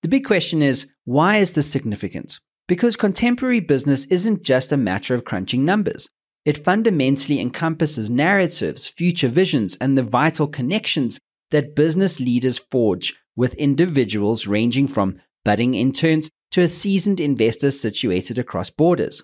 The 0.02 0.08
big 0.08 0.26
question 0.26 0.60
is 0.60 0.86
why 1.04 1.38
is 1.38 1.52
this 1.52 1.70
significant? 1.70 2.38
Because 2.68 2.96
contemporary 2.96 3.60
business 3.60 4.04
isn't 4.06 4.42
just 4.42 4.72
a 4.72 4.76
matter 4.76 5.14
of 5.14 5.24
crunching 5.24 5.64
numbers. 5.64 6.08
It 6.44 6.64
fundamentally 6.64 7.40
encompasses 7.40 8.10
narratives, 8.10 8.86
future 8.86 9.28
visions, 9.28 9.76
and 9.80 9.96
the 9.96 10.02
vital 10.02 10.48
connections 10.48 11.18
that 11.52 11.76
business 11.76 12.18
leaders 12.18 12.58
forge 12.58 13.14
with 13.36 13.54
individuals 13.54 14.46
ranging 14.46 14.88
from 14.88 15.20
budding 15.44 15.74
interns 15.74 16.28
to 16.50 16.62
a 16.62 16.68
seasoned 16.68 17.20
investor 17.20 17.70
situated 17.70 18.38
across 18.38 18.70
borders. 18.70 19.22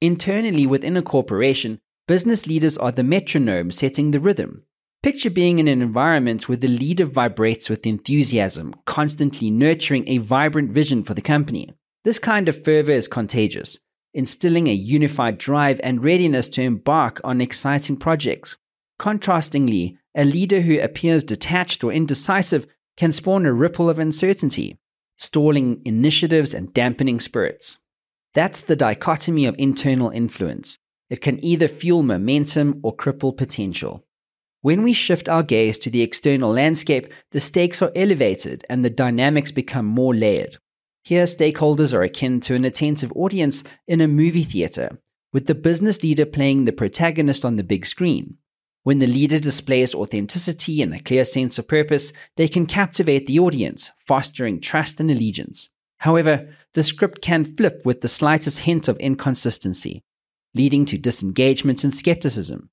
Internally 0.00 0.66
within 0.66 0.96
a 0.96 1.02
corporation, 1.02 1.80
business 2.06 2.46
leaders 2.46 2.78
are 2.78 2.92
the 2.92 3.04
metronome 3.04 3.70
setting 3.70 4.10
the 4.10 4.20
rhythm. 4.20 4.64
Picture 5.02 5.30
being 5.30 5.58
in 5.58 5.66
an 5.66 5.82
environment 5.82 6.48
where 6.48 6.56
the 6.56 6.68
leader 6.68 7.06
vibrates 7.06 7.68
with 7.68 7.88
enthusiasm, 7.88 8.72
constantly 8.86 9.50
nurturing 9.50 10.06
a 10.06 10.18
vibrant 10.18 10.70
vision 10.70 11.02
for 11.02 11.12
the 11.12 11.20
company. 11.20 11.74
This 12.04 12.20
kind 12.20 12.48
of 12.48 12.62
fervor 12.62 12.92
is 12.92 13.08
contagious, 13.08 13.80
instilling 14.14 14.68
a 14.68 14.72
unified 14.72 15.38
drive 15.38 15.80
and 15.82 16.04
readiness 16.04 16.48
to 16.50 16.62
embark 16.62 17.20
on 17.24 17.40
exciting 17.40 17.96
projects. 17.96 18.56
Contrastingly, 19.00 19.96
a 20.16 20.22
leader 20.24 20.60
who 20.60 20.78
appears 20.78 21.24
detached 21.24 21.82
or 21.82 21.92
indecisive 21.92 22.68
can 22.96 23.10
spawn 23.10 23.44
a 23.44 23.52
ripple 23.52 23.90
of 23.90 23.98
uncertainty, 23.98 24.78
stalling 25.18 25.82
initiatives 25.84 26.54
and 26.54 26.72
dampening 26.74 27.18
spirits. 27.18 27.78
That's 28.34 28.60
the 28.60 28.76
dichotomy 28.76 29.46
of 29.46 29.56
internal 29.58 30.10
influence. 30.10 30.78
It 31.10 31.20
can 31.20 31.44
either 31.44 31.66
fuel 31.66 32.04
momentum 32.04 32.78
or 32.84 32.96
cripple 32.96 33.36
potential. 33.36 34.04
When 34.62 34.84
we 34.84 34.92
shift 34.92 35.28
our 35.28 35.42
gaze 35.42 35.76
to 35.80 35.90
the 35.90 36.02
external 36.02 36.52
landscape, 36.52 37.12
the 37.32 37.40
stakes 37.40 37.82
are 37.82 37.90
elevated 37.96 38.64
and 38.70 38.84
the 38.84 38.90
dynamics 38.90 39.50
become 39.50 39.86
more 39.86 40.14
layered. 40.14 40.56
Here, 41.02 41.24
stakeholders 41.24 41.92
are 41.92 42.04
akin 42.04 42.38
to 42.42 42.54
an 42.54 42.64
attentive 42.64 43.12
audience 43.16 43.64
in 43.88 44.00
a 44.00 44.06
movie 44.06 44.44
theater, 44.44 45.00
with 45.32 45.48
the 45.48 45.56
business 45.56 46.04
leader 46.04 46.24
playing 46.24 46.64
the 46.64 46.72
protagonist 46.72 47.44
on 47.44 47.56
the 47.56 47.64
big 47.64 47.84
screen. 47.84 48.36
When 48.84 48.98
the 48.98 49.08
leader 49.08 49.40
displays 49.40 49.96
authenticity 49.96 50.80
and 50.80 50.94
a 50.94 51.02
clear 51.02 51.24
sense 51.24 51.58
of 51.58 51.66
purpose, 51.66 52.12
they 52.36 52.46
can 52.46 52.66
captivate 52.66 53.26
the 53.26 53.40
audience, 53.40 53.90
fostering 54.06 54.60
trust 54.60 55.00
and 55.00 55.10
allegiance. 55.10 55.70
However, 55.98 56.48
the 56.74 56.84
script 56.84 57.20
can 57.20 57.56
flip 57.56 57.82
with 57.84 58.00
the 58.00 58.08
slightest 58.08 58.60
hint 58.60 58.86
of 58.86 58.96
inconsistency, 58.98 60.02
leading 60.54 60.84
to 60.86 60.98
disengagement 60.98 61.82
and 61.82 61.92
skepticism. 61.92 62.70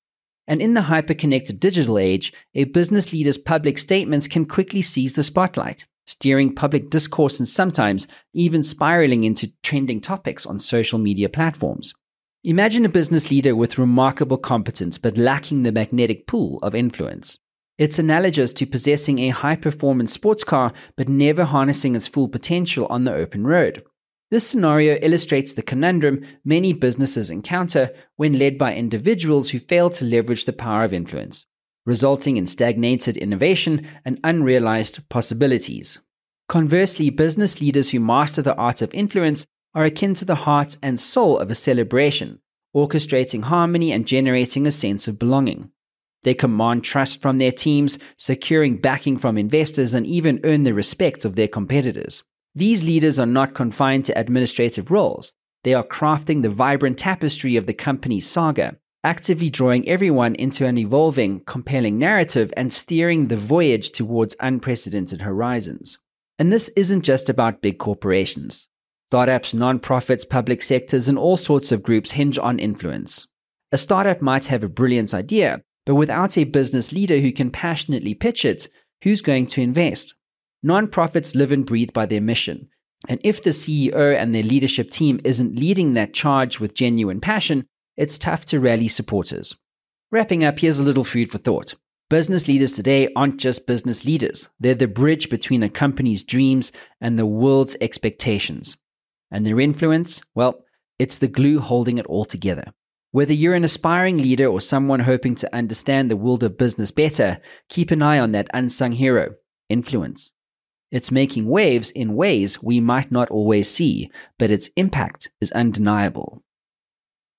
And 0.50 0.60
in 0.60 0.74
the 0.74 0.82
hyper-connected 0.82 1.60
digital 1.60 1.96
age, 1.96 2.32
a 2.56 2.64
business 2.64 3.12
leader's 3.12 3.38
public 3.38 3.78
statements 3.78 4.26
can 4.26 4.44
quickly 4.44 4.82
seize 4.82 5.14
the 5.14 5.22
spotlight, 5.22 5.86
steering 6.06 6.52
public 6.52 6.90
discourse 6.90 7.38
and 7.38 7.46
sometimes 7.46 8.08
even 8.34 8.64
spiraling 8.64 9.22
into 9.22 9.52
trending 9.62 10.00
topics 10.00 10.44
on 10.46 10.58
social 10.58 10.98
media 10.98 11.28
platforms. 11.28 11.94
Imagine 12.42 12.84
a 12.84 12.88
business 12.88 13.30
leader 13.30 13.54
with 13.54 13.78
remarkable 13.78 14.38
competence 14.38 14.98
but 14.98 15.16
lacking 15.16 15.62
the 15.62 15.70
magnetic 15.70 16.26
pull 16.26 16.58
of 16.64 16.74
influence. 16.74 17.38
It's 17.78 18.00
analogous 18.00 18.52
to 18.54 18.66
possessing 18.66 19.20
a 19.20 19.28
high 19.28 19.54
performance 19.54 20.12
sports 20.12 20.42
car 20.42 20.72
but 20.96 21.08
never 21.08 21.44
harnessing 21.44 21.94
its 21.94 22.08
full 22.08 22.28
potential 22.28 22.88
on 22.90 23.04
the 23.04 23.14
open 23.14 23.46
road. 23.46 23.84
This 24.30 24.46
scenario 24.46 24.96
illustrates 25.02 25.54
the 25.54 25.62
conundrum 25.62 26.24
many 26.44 26.72
businesses 26.72 27.30
encounter 27.30 27.90
when 28.16 28.38
led 28.38 28.58
by 28.58 28.74
individuals 28.76 29.50
who 29.50 29.58
fail 29.58 29.90
to 29.90 30.04
leverage 30.04 30.44
the 30.44 30.52
power 30.52 30.84
of 30.84 30.92
influence, 30.92 31.46
resulting 31.84 32.36
in 32.36 32.46
stagnated 32.46 33.16
innovation 33.16 33.84
and 34.04 34.20
unrealized 34.22 35.08
possibilities. 35.08 35.98
Conversely, 36.48 37.10
business 37.10 37.60
leaders 37.60 37.90
who 37.90 37.98
master 37.98 38.40
the 38.40 38.54
art 38.54 38.82
of 38.82 38.94
influence 38.94 39.46
are 39.74 39.84
akin 39.84 40.14
to 40.14 40.24
the 40.24 40.36
heart 40.36 40.76
and 40.80 41.00
soul 41.00 41.38
of 41.38 41.50
a 41.50 41.54
celebration, 41.56 42.40
orchestrating 42.74 43.42
harmony 43.42 43.90
and 43.90 44.06
generating 44.06 44.64
a 44.64 44.70
sense 44.70 45.08
of 45.08 45.18
belonging. 45.18 45.70
They 46.22 46.34
command 46.34 46.84
trust 46.84 47.20
from 47.20 47.38
their 47.38 47.52
teams, 47.52 47.98
securing 48.16 48.76
backing 48.76 49.18
from 49.18 49.38
investors, 49.38 49.92
and 49.92 50.06
even 50.06 50.40
earn 50.44 50.62
the 50.64 50.74
respect 50.74 51.24
of 51.24 51.34
their 51.34 51.48
competitors. 51.48 52.22
These 52.54 52.82
leaders 52.82 53.18
are 53.18 53.26
not 53.26 53.54
confined 53.54 54.04
to 54.06 54.18
administrative 54.18 54.90
roles. 54.90 55.34
They 55.62 55.74
are 55.74 55.84
crafting 55.84 56.42
the 56.42 56.50
vibrant 56.50 56.98
tapestry 56.98 57.56
of 57.56 57.66
the 57.66 57.74
company's 57.74 58.28
saga, 58.28 58.76
actively 59.04 59.50
drawing 59.50 59.88
everyone 59.88 60.34
into 60.34 60.66
an 60.66 60.76
evolving, 60.76 61.40
compelling 61.46 61.98
narrative 61.98 62.52
and 62.56 62.72
steering 62.72 63.28
the 63.28 63.36
voyage 63.36 63.92
towards 63.92 64.36
unprecedented 64.40 65.22
horizons. 65.22 65.98
And 66.38 66.52
this 66.52 66.70
isn't 66.76 67.02
just 67.02 67.28
about 67.28 67.62
big 67.62 67.78
corporations. 67.78 68.66
Startups, 69.10 69.52
nonprofits, 69.52 70.28
public 70.28 70.62
sectors, 70.62 71.08
and 71.08 71.18
all 71.18 71.36
sorts 71.36 71.72
of 71.72 71.82
groups 71.82 72.12
hinge 72.12 72.38
on 72.38 72.58
influence. 72.58 73.26
A 73.72 73.78
startup 73.78 74.22
might 74.22 74.46
have 74.46 74.64
a 74.64 74.68
brilliant 74.68 75.14
idea, 75.14 75.62
but 75.86 75.94
without 75.94 76.36
a 76.38 76.44
business 76.44 76.92
leader 76.92 77.18
who 77.18 77.32
can 77.32 77.50
passionately 77.50 78.14
pitch 78.14 78.44
it, 78.44 78.68
who's 79.02 79.22
going 79.22 79.46
to 79.48 79.62
invest? 79.62 80.14
Nonprofits 80.64 81.34
live 81.34 81.52
and 81.52 81.64
breathe 81.64 81.92
by 81.92 82.06
their 82.06 82.20
mission. 82.20 82.68
And 83.08 83.18
if 83.24 83.42
the 83.42 83.50
CEO 83.50 84.16
and 84.16 84.34
their 84.34 84.42
leadership 84.42 84.90
team 84.90 85.20
isn't 85.24 85.56
leading 85.56 85.94
that 85.94 86.12
charge 86.12 86.60
with 86.60 86.74
genuine 86.74 87.20
passion, 87.20 87.66
it's 87.96 88.18
tough 88.18 88.44
to 88.46 88.60
rally 88.60 88.88
supporters. 88.88 89.56
Wrapping 90.10 90.44
up, 90.44 90.58
here's 90.58 90.78
a 90.78 90.82
little 90.82 91.04
food 91.04 91.30
for 91.30 91.38
thought. 91.38 91.74
Business 92.10 92.48
leaders 92.48 92.74
today 92.74 93.08
aren't 93.14 93.38
just 93.38 93.66
business 93.66 94.04
leaders, 94.04 94.48
they're 94.58 94.74
the 94.74 94.88
bridge 94.88 95.30
between 95.30 95.62
a 95.62 95.68
company's 95.68 96.24
dreams 96.24 96.72
and 97.00 97.18
the 97.18 97.24
world's 97.24 97.76
expectations. 97.80 98.76
And 99.30 99.46
their 99.46 99.60
influence, 99.60 100.20
well, 100.34 100.64
it's 100.98 101.18
the 101.18 101.28
glue 101.28 101.60
holding 101.60 101.98
it 101.98 102.06
all 102.06 102.24
together. 102.24 102.72
Whether 103.12 103.32
you're 103.32 103.54
an 103.54 103.64
aspiring 103.64 104.18
leader 104.18 104.46
or 104.46 104.60
someone 104.60 105.00
hoping 105.00 105.36
to 105.36 105.54
understand 105.54 106.10
the 106.10 106.16
world 106.16 106.42
of 106.42 106.58
business 106.58 106.90
better, 106.90 107.40
keep 107.68 107.90
an 107.90 108.02
eye 108.02 108.18
on 108.18 108.32
that 108.32 108.50
unsung 108.52 108.92
hero 108.92 109.34
influence. 109.68 110.32
It's 110.90 111.10
making 111.12 111.46
waves 111.46 111.90
in 111.90 112.16
ways 112.16 112.62
we 112.62 112.80
might 112.80 113.12
not 113.12 113.30
always 113.30 113.70
see, 113.70 114.10
but 114.38 114.50
its 114.50 114.70
impact 114.76 115.30
is 115.40 115.52
undeniable. 115.52 116.42